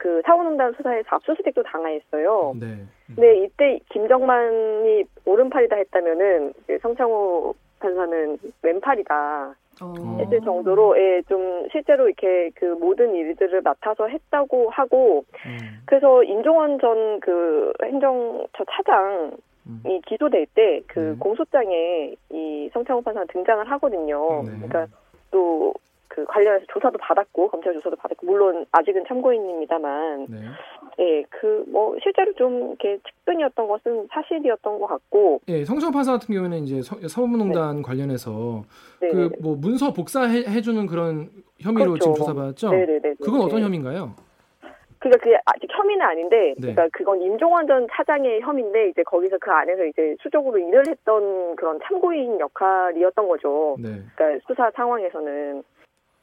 그 0.00 0.22
사원농단 0.24 0.72
수사에서 0.72 1.16
압수수색도 1.16 1.62
당하였어요. 1.62 2.54
네. 2.58 2.66
근데 3.06 3.44
이때 3.44 3.78
김정만이 3.90 5.04
오른팔이다 5.26 5.76
했다면은 5.76 6.54
이제 6.64 6.78
성창호 6.78 7.54
판사는 7.80 8.38
왼팔이다 8.62 9.54
어. 9.82 10.18
했을 10.20 10.40
정도로 10.40 10.98
예, 10.98 11.22
좀 11.28 11.68
실제로 11.70 12.06
이렇게 12.06 12.50
그 12.54 12.64
모든 12.64 13.14
일들을 13.14 13.60
맡아서 13.60 14.08
했다고 14.08 14.70
하고 14.70 15.24
음. 15.46 15.82
그래서 15.84 16.22
인종원 16.24 16.78
전 16.78 17.20
그 17.20 17.72
행정처 17.84 18.64
차장이 18.70 19.32
음. 19.66 19.82
기소될 20.06 20.46
때그 20.54 21.00
음. 21.00 21.18
공소장에 21.18 22.14
이 22.30 22.70
성창호 22.72 23.02
판사가 23.02 23.26
등장을 23.26 23.70
하거든요. 23.70 24.42
네. 24.44 24.52
그러니까 24.52 24.86
또 25.30 25.74
그 26.10 26.24
관련해서 26.24 26.66
조사도 26.68 26.98
받았고 26.98 27.48
검찰 27.48 27.72
조사도 27.72 27.96
받았고 27.96 28.26
물론 28.26 28.66
아직은 28.72 29.04
참고인입니다만 29.06 30.26
네. 30.28 30.38
예 30.98 31.22
그 31.30 31.64
뭐 31.68 31.96
실제로 32.02 32.32
좀 32.34 32.68
이렇게 32.70 32.98
측근이었던 32.98 33.68
것은 33.68 34.08
사실이었던 34.10 34.80
것 34.80 34.86
같고 34.86 35.40
예, 35.48 35.64
성청 35.64 35.92
판사 35.92 36.12
같은 36.12 36.34
경우에는 36.34 36.58
이제 36.64 36.82
서, 36.82 36.96
서문농단 37.06 37.82
관련해서 37.82 38.62
네. 39.00 39.08
그뭐 39.08 39.56
문서 39.56 39.92
복사해 39.92 40.44
해주는 40.48 40.84
그런 40.86 41.30
혐의로 41.60 41.92
그렇죠. 41.92 42.12
지금 42.12 42.14
조사받았죠. 42.16 42.70
네네네. 42.70 43.14
그건 43.22 43.40
어떤 43.42 43.60
네. 43.60 43.64
혐의인가요? 43.64 44.14
그러니까 44.98 45.22
그게 45.24 45.38
아직 45.46 45.66
혐의는 45.70 46.04
아닌데, 46.04 46.54
네. 46.58 46.74
그러니까 46.74 46.88
그건 46.92 47.22
임종원 47.22 47.66
전 47.66 47.86
차장의 47.90 48.42
혐의인데 48.42 48.90
이제 48.90 49.02
거기서 49.04 49.38
그 49.40 49.50
안에서 49.50 49.84
이제 49.86 50.14
수적으로 50.20 50.58
일을 50.58 50.82
했던 50.88 51.56
그런 51.56 51.78
참고인 51.84 52.38
역할이었던 52.38 53.28
거죠. 53.28 53.76
네. 53.80 53.88
그러니까 54.14 54.44
수사 54.46 54.70
상황에서는 54.72 55.62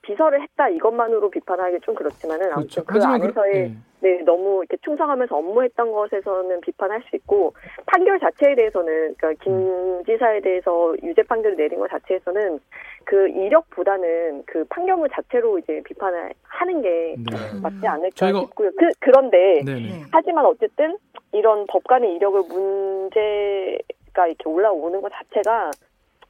비서를 0.08 0.42
했다 0.42 0.70
이것만으로 0.70 1.30
비판하기 1.30 1.82
좀 1.82 1.94
그렇지만은 1.94 2.50
그렇죠. 2.52 2.82
아무튼 2.82 2.84
그 2.86 2.94
하지만 2.96 3.22
안에서의 3.22 3.52
그, 3.54 3.58
예. 3.60 3.72
네, 4.00 4.22
너무 4.24 4.60
이렇게 4.64 4.78
충성하면서 4.84 5.36
업무했던 5.36 5.92
것에서는 5.92 6.62
비판할 6.62 7.02
수 7.10 7.16
있고 7.18 7.54
판결 7.88 8.18
자체에 8.20 8.56
대해서는 8.56 9.16
그러니까 9.18 9.34
김 9.44 10.04
지사에 10.06 10.40
대해서 10.40 10.96
유죄 11.04 11.24
판결을 11.24 11.58
내린 11.58 11.80
것 11.80 11.90
자체에서는 11.90 12.60
그 13.04 13.28
이력보다는 13.28 14.44
그 14.46 14.64
판결문 14.70 15.10
자체로 15.12 15.58
이제 15.60 15.82
비판을 15.84 16.32
하는 16.44 16.82
게 16.82 17.16
네. 17.18 17.60
맞지 17.62 17.86
않을까 17.88 18.10
저희가- 18.16 18.42
싶고요. 18.48 18.70
그 18.78 18.88
그런데 19.00 19.62
네네. 19.66 19.80
네. 19.82 20.02
하지만 20.12 20.46
어쨌든 20.46 20.98
이런 21.34 21.66
법관의 21.68 22.14
이력을 22.16 22.44
문제가 22.48 24.28
이렇게 24.28 24.48
올라오는 24.48 25.02
것 25.02 25.12
자체가 25.12 25.72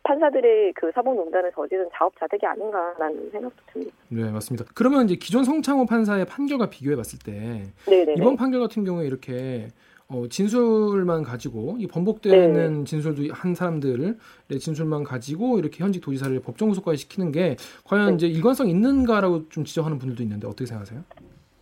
판사들의 0.07 0.71
그 0.73 0.89
사법농단을 0.93 1.51
저지른 1.53 1.89
자업자득이 1.93 2.45
아닌가라는 2.45 3.29
생각도 3.29 3.61
듭니다. 3.73 3.93
네, 4.07 4.31
맞습니다. 4.31 4.65
그러면 4.73 5.03
이제 5.05 5.15
기존 5.15 5.43
성창호 5.43 5.85
판사의 5.85 6.25
판결과 6.25 6.69
비교해 6.69 6.95
봤을 6.95 7.19
때 7.19 7.63
네네. 7.85 8.13
이번 8.17 8.37
판결 8.37 8.61
같은 8.61 8.85
경우에 8.85 9.05
이렇게 9.05 9.67
어, 10.07 10.23
진술만 10.29 11.23
가지고 11.23 11.75
이 11.79 11.87
번복되는 11.87 12.53
네. 12.53 12.83
진술도 12.85 13.33
한 13.33 13.53
사람들의 13.53 14.15
진술만 14.57 15.03
가지고 15.03 15.59
이렇게 15.59 15.83
현직 15.83 15.99
도지사를 15.99 16.39
법정 16.39 16.69
구속까지 16.69 16.97
시키는 16.99 17.33
게 17.33 17.57
과연 17.83 18.11
네. 18.11 18.13
이제 18.15 18.27
일관성 18.27 18.69
있는가라고 18.69 19.49
좀 19.49 19.65
지적하는 19.65 19.99
분들도 19.99 20.23
있는데 20.23 20.47
어떻게 20.47 20.65
생각하세요? 20.65 21.01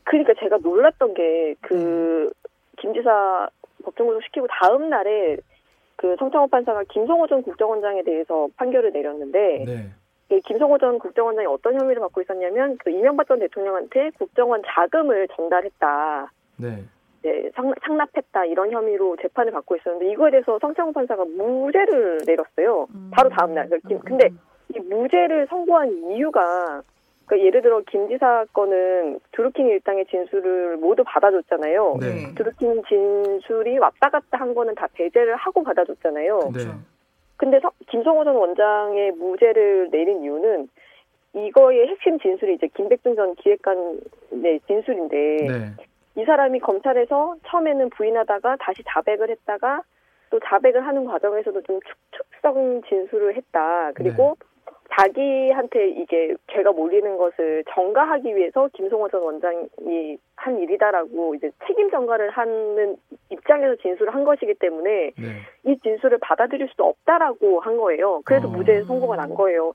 그러니까 0.03 0.34
제가 0.39 0.58
놀랐던 0.62 1.15
게그 1.15 2.31
김지사 2.77 3.49
법정 3.84 4.05
구속 4.05 4.21
시키고 4.25 4.45
다음 4.62 4.91
날에 4.91 5.38
그 5.95 6.15
성창호 6.19 6.47
판사가 6.47 6.84
김성호 6.89 7.27
전 7.27 7.41
국정원장에 7.41 8.03
대해서 8.03 8.47
판결을 8.58 8.91
내렸는데 8.91 9.63
네. 9.65 9.89
이 10.31 10.41
김성호 10.41 10.77
전 10.77 10.99
국정원장이 10.99 11.45
어떤 11.47 11.79
혐의를 11.79 12.01
받고 12.01 12.21
있었냐면 12.21 12.77
그 12.84 12.89
이명박 12.89 13.27
전 13.27 13.39
대통령한테 13.39 14.12
국정원 14.17 14.62
자금을 14.65 15.27
전달했다. 15.36 16.31
네. 16.58 16.84
네, 17.21 17.49
상, 17.55 17.73
상납했다 17.81 18.45
이런 18.45 18.71
혐의로 18.71 19.15
재판을 19.21 19.51
받고 19.51 19.75
있었는데 19.77 20.12
이거에 20.12 20.31
대해서 20.31 20.60
성창호 20.60 20.91
판사가 20.91 21.25
무죄를 21.25 22.19
내렸어요. 22.25 22.88
바로 23.12 23.29
다음 23.29 23.53
날. 23.55 23.65
그러니까 23.67 23.88
김- 23.88 23.99
근데 23.99 24.29
이 24.75 24.79
무죄를 24.79 25.47
선고한 25.49 26.12
이유가 26.12 26.81
그러니까 27.25 27.47
예를 27.47 27.61
들어 27.61 27.81
김 27.89 28.07
지사 28.07 28.45
건은 28.53 29.19
드루킹 29.31 29.67
일당의 29.67 30.05
진술을 30.05 30.77
모두 30.77 31.03
받아줬잖아요. 31.05 31.97
네. 31.99 32.35
드루킹 32.35 32.83
진술이 32.88 33.77
왔다 33.79 34.09
갔다 34.09 34.39
한 34.39 34.53
거는 34.53 34.75
다 34.75 34.88
배제를 34.93 35.35
하고 35.35 35.63
받아줬잖아요. 35.63 36.39
네. 36.53 36.59
근데 37.38 37.59
서- 37.59 37.71
김성호 37.89 38.23
전 38.23 38.35
원장의 38.35 39.11
무죄를 39.13 39.89
내린 39.91 40.21
이유는 40.23 40.69
이거의 41.33 41.88
핵심 41.88 42.17
진술이 42.19 42.53
이제 42.55 42.67
김백준 42.67 43.15
전 43.15 43.35
기획관의 43.35 44.59
진술인데 44.67 45.17
네. 45.17 45.73
이 46.17 46.23
사람이 46.23 46.59
검찰에서 46.59 47.35
처음에는 47.47 47.89
부인하다가 47.89 48.55
다시 48.61 48.83
자백을 48.88 49.29
했다가 49.31 49.81
또 50.29 50.39
자백을 50.45 50.85
하는 50.88 51.05
과정에서도 51.05 51.61
좀 51.63 51.79
축 51.85 51.97
축성 52.11 52.81
진술을 52.88 53.35
했다. 53.35 53.91
그리고 53.95 54.35
자기한테 54.97 55.89
이게 55.89 56.36
죄가 56.51 56.71
몰리는 56.71 57.17
것을 57.17 57.63
전가하기 57.73 58.36
위해서 58.36 58.69
김성호 58.73 59.10
전 59.10 59.21
원장이 59.23 60.17
한 60.36 60.60
일이다라고 60.60 61.36
이제 61.36 61.51
책임 61.67 61.89
전가를 61.89 62.29
하는 62.29 62.95
입장에서 63.29 63.75
진술을 63.81 64.13
한 64.13 64.23
것이기 64.23 64.53
때문에 64.55 65.12
네. 65.17 65.41
이 65.65 65.77
진술을 65.79 66.19
받아들일 66.21 66.67
수도 66.69 66.86
없다라고 66.86 67.60
한 67.60 67.77
거예요. 67.77 68.21
그래서 68.25 68.47
어. 68.47 68.51
무죄 68.51 68.84
선고가 68.84 69.17
난 69.17 69.34
거예요. 69.34 69.73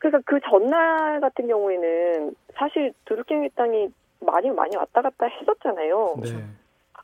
그래서 0.00 0.18
그 0.24 0.40
전날 0.40 1.20
같은 1.20 1.46
경우에는 1.46 2.34
사실 2.54 2.92
드루킹 3.04 3.44
일당이 3.44 3.88
많이 4.20 4.50
많이 4.50 4.76
왔다 4.76 5.02
갔다 5.02 5.26
했었잖아요. 5.26 6.16
네. 6.22 6.28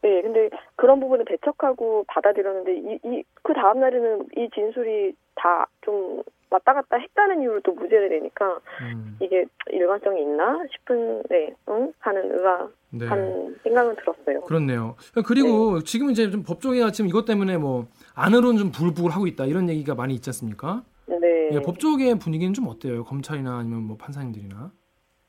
네, 0.00 0.22
근데 0.22 0.48
그런 0.76 1.00
부분을 1.00 1.24
배척하고 1.24 2.04
받아들였는데 2.07 2.76
이, 2.76 2.98
이, 3.04 3.24
그 3.42 3.52
다음 3.52 3.81
날에는 3.81 4.28
이 4.37 4.48
진술이 4.54 5.12
다 5.35 5.66
좀 5.88 6.22
왔다 6.50 6.74
갔다 6.74 6.96
했다는 6.96 7.42
이유로 7.42 7.61
또 7.61 7.72
무죄를 7.72 8.08
내니까 8.11 8.58
음. 8.82 9.16
이게 9.20 9.44
일관성이 9.70 10.22
있나 10.22 10.58
싶은, 10.72 11.22
네, 11.28 11.54
응? 11.68 11.92
하는 11.98 12.30
의아한 12.32 12.70
네. 12.90 13.06
생각은 13.64 13.96
들었어요. 13.96 14.40
그렇네요. 14.42 14.96
네. 15.14 15.22
그리고 15.26 15.80
지금 15.82 16.11
이제 16.11 16.30
좀 16.30 16.42
법조계가 16.42 16.90
지금 16.92 17.08
이것 17.08 17.24
때문에 17.24 17.58
뭐 17.58 17.87
안으로는 18.14 18.58
좀 18.58 18.70
부글부글 18.70 19.11
하고 19.11 19.26
있다 19.26 19.44
이런 19.44 19.68
얘기가 19.68 19.94
많이 19.94 20.14
있지 20.14 20.30
않습니까? 20.30 20.82
네. 21.06 21.50
예, 21.52 21.61
법조계 21.61 22.14
분위기는 22.18 22.52
좀 22.54 22.66
어때요? 22.68 23.04
검찰이나 23.04 23.58
아니면 23.58 23.82
뭐 23.84 23.96
판사님들이나? 23.96 24.70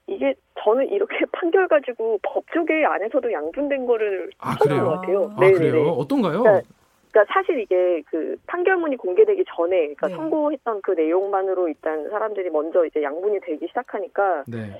이게 0.08 0.34
저는 0.63 0.89
이렇게 0.89 1.13
판결 1.32 1.67
가지고 1.67 2.19
법조계 2.23 2.86
안에서도 2.86 3.32
양분된 3.32 3.86
거를 3.86 4.29
아, 4.39 4.55
처음 4.58 4.67
그래요? 4.69 4.84
본것 4.84 5.01
같아요. 5.01 5.32
아 5.36 5.39
네네네. 5.39 5.71
그래요? 5.71 5.89
어떤가요? 5.91 6.43
네. 6.43 6.62
그러니까 7.12 7.34
사실 7.34 7.60
이게 7.60 8.02
그 8.10 8.36
판결문이 8.45 8.98
공개되기 8.98 9.45
전에, 9.56 9.93
그러니까 9.93 10.08
네. 10.08 10.15
선고했던 10.15 10.82
그 10.82 10.91
내용만으로 10.91 11.67
일단 11.67 12.10
사람들이 12.10 12.50
먼저 12.50 12.86
이제 12.86 13.02
양분이 13.02 13.39
되기 13.41 13.67
시작하니까, 13.67 14.43
네. 14.48 14.80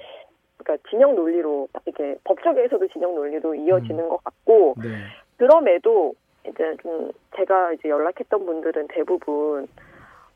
그러니까 0.58 0.90
진영 0.90 1.16
논리로 1.16 1.68
이게 1.88 2.16
법조계에서도 2.24 2.88
진영 2.90 3.16
논리로 3.16 3.56
이어지는 3.56 4.04
음. 4.04 4.10
것 4.10 4.24
같고, 4.24 4.76
네. 4.82 4.90
그럼에도 5.38 6.14
이제 6.48 6.76
좀 6.82 7.12
제가 7.36 7.74
이제 7.74 7.90
연락했던 7.90 8.46
분들은 8.46 8.88
대부분 8.90 9.68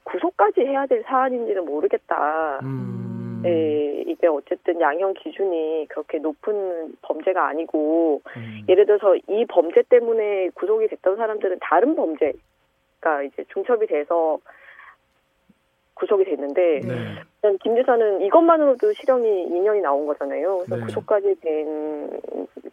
구속까지 0.04 0.62
해야 0.62 0.86
될 0.86 1.04
사안인지는 1.04 1.66
모르겠다. 1.66 2.60
음. 2.64 3.03
예, 3.46 4.04
이게 4.08 4.28
어쨌든 4.28 4.80
양형 4.80 5.14
기준이 5.16 5.88
그렇게 5.90 6.20
높은 6.20 6.96
범죄가 7.02 7.48
아니고 7.48 8.22
음. 8.38 8.62
예를 8.68 8.86
들어서 8.86 9.16
이 9.28 9.46
범죄 9.48 9.82
때문에 9.84 10.50
구속이 10.56 10.88
됐던 10.88 11.18
사람들은 11.18 11.58
다른 11.62 11.96
범죄가 11.96 13.24
이제 13.26 13.44
중첩이 13.54 13.88
돼서 13.88 14.40
구속이 15.96 16.26
됐는데 16.26 16.80
네. 16.80 16.96
일단 17.36 17.58
김 17.60 17.76
지사는 17.76 18.22
이것만으로도 18.22 18.94
실형이 18.94 19.50
2년이 19.50 19.82
나온 19.82 20.08
거잖아요. 20.08 20.60
그래서 20.60 20.76
네. 20.78 20.86
구속까지 20.86 21.36
된 21.42 22.10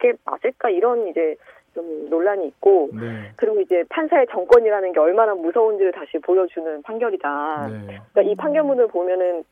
게 0.01 0.13
맞을까 0.25 0.69
이런 0.69 1.07
이제 1.07 1.35
좀 1.73 2.09
논란이 2.09 2.47
있고 2.47 2.89
네. 2.91 3.31
그리고 3.37 3.61
이제 3.61 3.83
판사의 3.89 4.27
정권이라는 4.31 4.91
게 4.91 4.99
얼마나 4.99 5.35
무서운지를 5.35 5.91
다시 5.93 6.17
보여주는 6.17 6.81
판결이다. 6.81 7.67
네. 7.69 7.99
그러니까 8.11 8.21
이 8.23 8.35
판결문을 8.35 8.87
보면은 8.87 9.43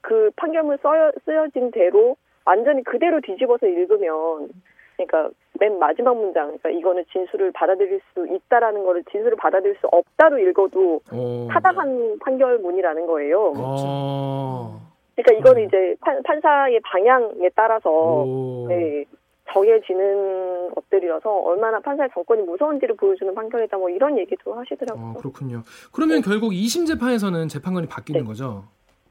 그 0.00 0.30
판결문 0.36 0.78
써여, 0.82 1.12
쓰여진 1.24 1.70
대로 1.70 2.16
완전히 2.44 2.82
그대로 2.84 3.20
뒤집어서 3.20 3.66
읽으면 3.66 4.48
그러니까 4.96 5.30
맨 5.58 5.78
마지막 5.78 6.16
문장 6.16 6.46
그러니까 6.46 6.70
이거는 6.70 7.04
진술을 7.12 7.52
받아들일 7.52 8.00
수 8.12 8.26
있다라는 8.26 8.84
거를 8.84 9.04
진술을 9.10 9.36
받아들일 9.36 9.76
수 9.76 9.86
없다로 9.86 10.38
읽어도 10.38 11.00
오. 11.12 11.48
타당한 11.50 12.18
판결문이라는 12.20 13.06
거예요. 13.06 13.52
어. 13.56 14.80
그러니까 15.16 15.38
이거는 15.38 15.62
음. 15.62 15.66
이제 15.66 15.94
판, 16.00 16.22
판사의 16.22 16.80
방향에 16.80 17.50
따라서 17.54 17.90
오. 17.90 18.66
네, 18.68 19.04
정해지는 19.52 20.74
것들이라서 20.74 21.30
얼마나 21.30 21.80
판사의 21.80 22.10
정권이 22.14 22.42
무서운지를 22.42 22.96
보여주는 22.96 23.34
판결이다 23.34 23.76
뭐 23.76 23.90
이런 23.90 24.18
얘기도 24.18 24.54
하시더라고요. 24.54 25.06
어, 25.06 25.14
그렇군요. 25.14 25.62
그러면 25.92 26.22
결국 26.22 26.52
2심 26.52 26.86
재판에서는 26.86 27.48
재판관이 27.48 27.86
바뀌는 27.88 28.24
거죠? 28.24 28.64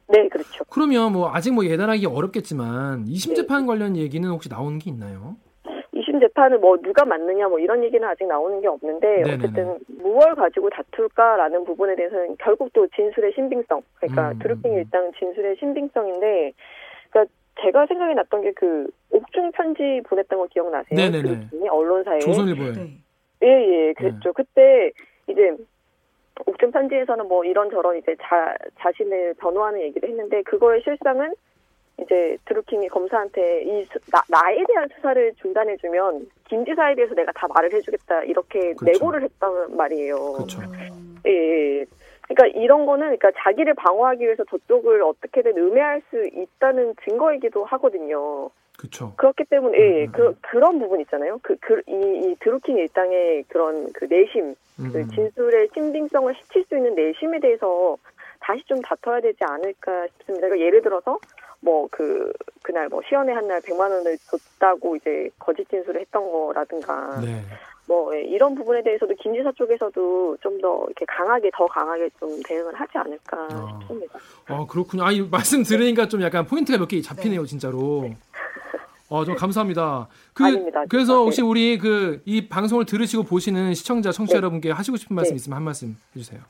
네, 0.09 0.27
그렇죠. 0.29 0.63
그러면 0.69 1.13
뭐 1.13 1.29
아직 1.33 1.53
뭐 1.53 1.65
예단하기 1.65 2.05
어렵겠지만 2.05 3.05
2심 3.05 3.29
네. 3.29 3.35
재판 3.35 3.65
관련 3.65 3.95
얘기는 3.95 4.27
혹시 4.29 4.49
나오는 4.49 4.77
게 4.79 4.89
있나요? 4.89 5.35
2심 5.93 6.19
재판을 6.19 6.59
뭐 6.59 6.77
누가 6.77 7.05
맞느냐 7.05 7.47
뭐 7.47 7.59
이런 7.59 7.83
얘기는 7.83 8.05
아직 8.07 8.25
나오는 8.27 8.59
게 8.61 8.67
없는데 8.67 9.07
네네네. 9.07 9.33
어쨌든 9.35 9.79
무엇 10.01 10.35
가지고 10.35 10.69
다툴까라는 10.69 11.63
부분에 11.65 11.95
대해서는 11.95 12.35
결국 12.39 12.71
또 12.73 12.87
진술의 12.95 13.33
신빙성 13.35 13.81
그러니까 13.95 14.31
음, 14.31 14.39
드루킹 14.39 14.71
음. 14.73 14.77
일당 14.77 15.11
진술의 15.19 15.57
신빙성인데 15.59 16.53
그러니까 17.11 17.33
제가 17.61 17.85
생각이 17.87 18.15
났던 18.15 18.41
게 18.41 18.51
그 18.55 18.89
옥중 19.11 19.51
편지 19.51 20.01
보냈던 20.07 20.39
거 20.39 20.47
기억나세요? 20.47 20.97
네네네. 20.97 21.21
드루킹이 21.21 21.69
언론사에 21.69 22.19
조선일보에. 22.19 22.73
네. 22.73 22.97
예예 23.41 23.93
그랬죠. 23.93 24.33
그때 24.33 24.91
이제 25.27 25.55
옥중 26.45 26.71
편지에서는 26.71 27.27
뭐 27.27 27.43
이런저런 27.43 27.97
이제 27.97 28.15
자 28.21 28.55
자신을 28.79 29.35
변호하는 29.35 29.81
얘기를 29.81 30.09
했는데 30.09 30.41
그거의 30.43 30.81
실상은 30.83 31.33
이제 32.01 32.37
드루킹이 32.45 32.87
검사한테 32.87 33.63
이 33.63 33.85
수- 33.85 33.99
나, 34.11 34.21
나에 34.29 34.63
대한 34.67 34.87
수사를 34.95 35.33
중단해주면 35.41 36.27
김 36.47 36.63
지사에 36.65 36.95
대해서 36.95 37.13
내가 37.13 37.31
다 37.33 37.47
말을 37.53 37.73
해주겠다 37.73 38.23
이렇게 38.23 38.73
그렇죠. 38.73 38.85
내고를 38.85 39.23
했단 39.23 39.75
말이에요. 39.75 40.15
그렇죠. 40.33 40.61
예, 41.27 41.31
예. 41.81 41.85
그러니까 42.29 42.59
이런 42.59 42.85
거는 42.85 43.17
그러니까 43.17 43.31
자기를 43.43 43.73
방어하기 43.73 44.23
위해서 44.23 44.43
저쪽을 44.45 45.01
어떻게든 45.01 45.57
음해할 45.57 46.01
수 46.09 46.23
있다는 46.25 46.93
증거이기도 47.03 47.65
하거든요. 47.65 48.49
그렇죠. 48.79 49.13
그렇기 49.17 49.43
때문에 49.49 49.77
예, 49.77 49.83
예. 49.83 50.05
음, 50.05 50.07
음, 50.07 50.11
그 50.13 50.35
그런 50.41 50.79
부분 50.79 51.01
있잖아요. 51.01 51.37
그 51.43 51.55
그 51.59 51.81
이 51.85 51.93
이 52.31 52.35
드루킹 52.39 52.77
일당의 52.77 53.43
그런 53.49 53.91
그 53.93 54.05
내심, 54.05 54.55
음, 54.79 54.89
그 54.93 54.99
음. 54.99 55.09
진술의 55.09 55.69
신빙성을 55.73 56.33
해칠 56.33 56.63
수 56.69 56.77
있는 56.77 56.95
내심에 56.95 57.39
대해서 57.41 57.97
다시 58.39 58.63
좀 58.65 58.79
다퉈야 58.81 59.19
되지 59.21 59.43
않을까 59.43 60.07
싶습니다. 60.19 60.47
그러니까 60.47 60.65
예를 60.65 60.81
들어서 60.81 61.19
뭐 61.61 61.87
그 61.91 62.31
그날 62.63 62.87
뭐 62.87 63.01
시연회 63.07 63.33
한 63.33 63.47
날 63.47 63.59
100만 63.61 63.81
원을 63.91 64.17
줬다고 64.29 64.95
이제 64.95 65.29
거짓 65.37 65.67
진술을 65.69 65.99
했던 66.01 66.23
거라든가 66.31 67.19
네. 67.19 67.41
뭐 67.87 68.15
예, 68.15 68.21
이런 68.21 68.53
부분에 68.55 68.81
대해서도 68.83 69.15
김 69.19 69.33
지사 69.33 69.51
쪽에서도 69.53 70.37
좀 70.41 70.61
더 70.61 70.83
이렇게 70.87 71.05
강하게 71.05 71.49
더 71.53 71.65
강하게 71.67 72.09
좀 72.19 72.29
대응을 72.45 72.73
하지 72.75 72.91
않을까 72.97 73.47
아. 73.51 73.79
싶습니다. 73.81 74.19
아 74.47 74.65
그렇군요. 74.69 75.03
아, 75.03 75.11
이 75.11 75.21
말씀 75.21 75.63
들으니까 75.63 76.07
좀 76.07 76.21
약간 76.21 76.45
포인트가 76.45 76.77
몇 76.77 76.87
개 76.87 77.01
잡히네요, 77.01 77.45
진짜로. 77.45 78.09
어, 79.09 79.25
좀 79.25 79.35
감사합니다. 79.35 80.07
그, 80.33 80.45
아닙니다. 80.45 80.83
그래서 80.87 81.17
네. 81.17 81.23
혹시 81.23 81.41
우리 81.41 81.77
그 81.77 82.19
이 82.25 82.47
방송을 82.47 82.85
들으시고 82.85 83.23
보시는 83.23 83.73
시청자, 83.73 84.11
청취자 84.11 84.35
네. 84.35 84.37
여러분께 84.37 84.71
하시고 84.71 84.97
싶은 84.97 85.15
말씀 85.15 85.33
네. 85.33 85.37
있으면 85.37 85.55
한 85.57 85.63
말씀 85.63 85.97
해주세요. 86.15 86.41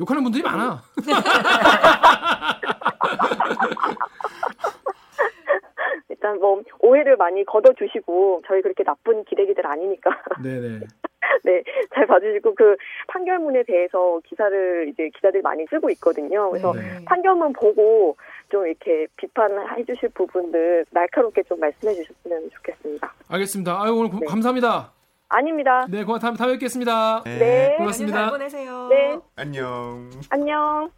욕하는 0.00 0.22
분들이 0.22 0.42
많아. 0.42 0.82
일단 6.08 6.38
뭐 6.38 6.62
오해를 6.80 7.16
많이 7.16 7.44
걷어주시고 7.44 8.42
저희 8.46 8.62
그렇게 8.62 8.84
나쁜 8.84 9.24
기대기들 9.24 9.66
아니니까 9.66 10.10
네네. 10.42 10.80
네 11.44 11.62
잘 11.94 12.06
봐주시고 12.06 12.54
그 12.54 12.76
판결문에 13.08 13.62
대해서 13.64 14.20
기사를 14.26 14.88
이제 14.88 15.08
기자들이 15.14 15.42
많이 15.42 15.64
쓰고 15.70 15.90
있거든요. 15.90 16.50
그래서 16.50 16.72
네. 16.74 17.04
판결문 17.04 17.52
보고 17.54 18.16
좀 18.50 18.66
이렇게 18.66 19.06
비판해 19.16 19.84
주실 19.84 20.08
부분들 20.10 20.84
날카롭게 20.90 21.42
좀 21.44 21.58
말씀해 21.60 21.94
주셨으면 21.94 22.50
좋겠습니다. 22.50 23.14
알겠습니다. 23.28 23.82
아유, 23.82 23.94
오늘 23.96 24.10
고- 24.10 24.18
네. 24.20 24.26
감사합니다. 24.26 24.92
아닙니다. 25.28 25.86
네, 25.90 26.04
고맙, 26.04 26.20
다음에 26.20 26.36
뵙겠습니다. 26.52 27.22
네. 27.24 27.74
고맙습니다. 27.78 28.18
잘 28.22 28.30
보내세요. 28.30 28.86
네. 28.88 29.18
안녕. 29.36 30.08
안녕. 30.30 30.90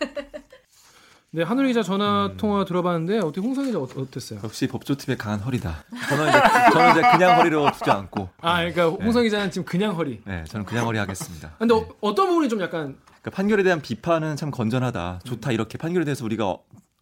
네, 1.32 1.44
한우리 1.44 1.68
기자 1.68 1.82
전화 1.84 2.26
음. 2.26 2.36
통화 2.36 2.64
들어봤는데 2.64 3.18
어떻게 3.20 3.40
홍성 3.40 3.66
기자 3.66 3.78
어, 3.78 3.82
어땠어요? 3.84 4.40
역시 4.42 4.66
법조팀의 4.66 5.16
강한 5.16 5.38
허리다. 5.38 5.84
저는 6.08 6.28
이제, 6.28 6.40
저는 6.72 6.90
이제 6.90 7.00
그냥 7.12 7.38
허리로 7.38 7.70
두지 7.70 7.88
않고. 7.90 8.28
아, 8.40 8.56
그러니까 8.58 8.88
홍성 8.88 9.22
기자는 9.22 9.52
지금 9.52 9.64
그냥 9.64 9.94
허리. 9.96 10.20
네, 10.26 10.42
저는 10.48 10.66
그냥 10.66 10.86
허리 10.86 10.98
하겠습니다. 10.98 11.52
근데 11.58 11.72
네. 11.74 11.88
어, 12.00 12.14
떤 12.16 12.26
부분이 12.28 12.48
좀 12.48 12.60
약간 12.60 12.96
그러니까 13.06 13.30
판결에 13.32 13.62
대한 13.62 13.80
비판은 13.80 14.34
참 14.34 14.50
건전하다. 14.50 15.20
좋다. 15.22 15.52
이렇게 15.52 15.78
판결에 15.78 16.04
대해서 16.04 16.24
우리가 16.24 16.56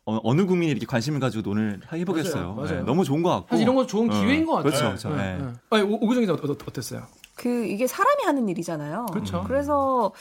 어, 0.04 0.34
느 0.34 0.44
국민이 0.44 0.72
이렇게 0.72 0.84
관심을 0.84 1.20
가지고 1.20 1.48
논을 1.48 1.80
해보겠어요. 1.90 2.52
맞아요, 2.52 2.54
맞아요. 2.54 2.78
네, 2.80 2.82
너무 2.82 3.04
좋은 3.04 3.22
것 3.22 3.30
같고. 3.30 3.46
사실 3.50 3.62
이런 3.62 3.76
거 3.76 3.86
좋은 3.86 4.10
어, 4.10 4.20
기회인 4.20 4.44
것 4.44 4.56
같아요. 4.56 4.70
그렇죠. 4.70 4.84
그렇죠. 4.88 5.08
네, 5.10 5.36
네. 5.38 5.44
네. 5.44 5.52
아니, 5.70 5.82
오- 5.84 6.04
오구정 6.04 6.20
기자 6.22 6.32
어, 6.34 6.36
어, 6.36 6.56
어땠어요? 6.66 7.06
그 7.34 7.64
이게 7.64 7.86
사람이 7.86 8.24
하는 8.26 8.46
일이잖아요. 8.48 9.06
그렇죠. 9.06 9.42
그래서 9.46 10.12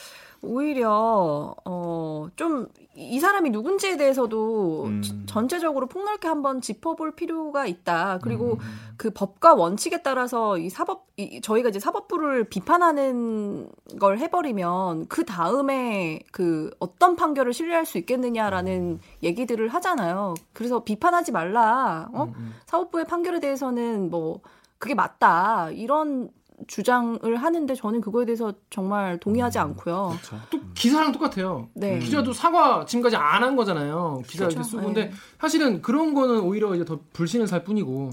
오히려 0.41 1.55
어좀 1.65 2.67
이 2.99 3.19
사람이 3.19 3.51
누군지에 3.51 3.95
대해서도 3.95 4.85
음. 4.85 5.01
지- 5.03 5.23
전체적으로 5.27 5.85
폭넓게 5.85 6.27
한번 6.27 6.61
짚어볼 6.61 7.15
필요가 7.15 7.67
있다. 7.67 8.17
그리고 8.23 8.53
음. 8.53 8.57
그 8.97 9.11
법과 9.11 9.53
원칙에 9.53 10.01
따라서 10.01 10.57
이 10.57 10.69
사법 10.71 11.05
이, 11.15 11.39
저희가 11.39 11.69
이제 11.69 11.79
사법부를 11.79 12.45
비판하는 12.45 13.69
걸 13.99 14.17
해버리면 14.17 15.07
그 15.09 15.23
다음에 15.25 16.19
그 16.31 16.71
어떤 16.79 17.15
판결을 17.15 17.53
신뢰할 17.53 17.85
수 17.85 17.99
있겠느냐라는 17.99 18.99
얘기들을 19.21 19.67
하잖아요. 19.69 20.33
그래서 20.53 20.83
비판하지 20.83 21.31
말라. 21.31 22.09
어? 22.13 22.23
음, 22.35 22.55
사법부의 22.65 23.05
판결에 23.05 23.39
대해서는 23.39 24.09
뭐 24.09 24.39
그게 24.79 24.95
맞다 24.95 25.69
이런 25.69 26.29
주장을 26.65 27.35
하는데 27.35 27.75
저는 27.75 28.01
그거에 28.01 28.25
대해서 28.25 28.51
정말 28.69 29.19
동의하지 29.19 29.59
않고요. 29.59 30.17
그렇죠. 30.21 30.39
또 30.49 30.59
기사랑 30.73 31.11
똑같아요. 31.11 31.69
네. 31.75 31.99
기자도 31.99 32.33
사과 32.33 32.85
지금까지 32.85 33.15
안 33.15 33.43
한 33.43 33.55
거잖아요. 33.55 34.23
기자 34.27 34.45
이렇게 34.45 34.55
그렇죠. 34.55 34.69
쓰고. 34.69 34.81
네. 34.81 34.85
근데 34.87 35.11
사실은 35.39 35.81
그런 35.81 36.13
거는 36.15 36.39
오히려 36.39 36.73
이제 36.75 36.83
더 36.83 36.99
불신을 37.13 37.47
살 37.47 37.63
뿐이고. 37.63 38.11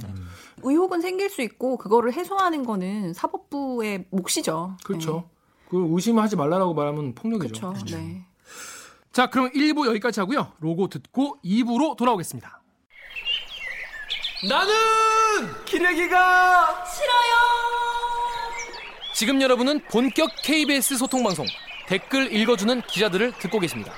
의혹은 0.62 1.01
생길 1.01 1.30
수 1.30 1.40
있고 1.42 1.76
그거를 1.78 2.12
해소하는 2.12 2.64
거는 2.64 3.14
사법부의 3.14 4.07
몫이죠. 4.11 4.76
그렇죠. 4.84 5.28
그걸 5.68 5.88
의심하지 5.90 6.36
말라라고 6.36 6.74
말하면 6.74 7.14
폭력이죠. 7.14 7.72
그렇죠. 7.72 7.97
네. 7.97 8.26
자, 9.12 9.28
그럼 9.28 9.51
1부 9.53 9.86
여기까지 9.86 10.20
하고요. 10.20 10.53
로고 10.61 10.88
듣고 10.88 11.38
2부로 11.45 11.97
돌아오겠습니다. 11.97 12.61
나는 14.49 14.74
기레기가 15.64 16.84
지금 19.14 19.40
여러분은 19.40 19.78
본격 19.92 20.28
KBS 20.42 20.96
소통 20.98 21.22
방송 21.22 21.46
댓글 21.86 22.34
읽어주는 22.34 22.82
기자들을 22.82 23.32
듣고 23.38 23.60
계십니다. 23.60 23.92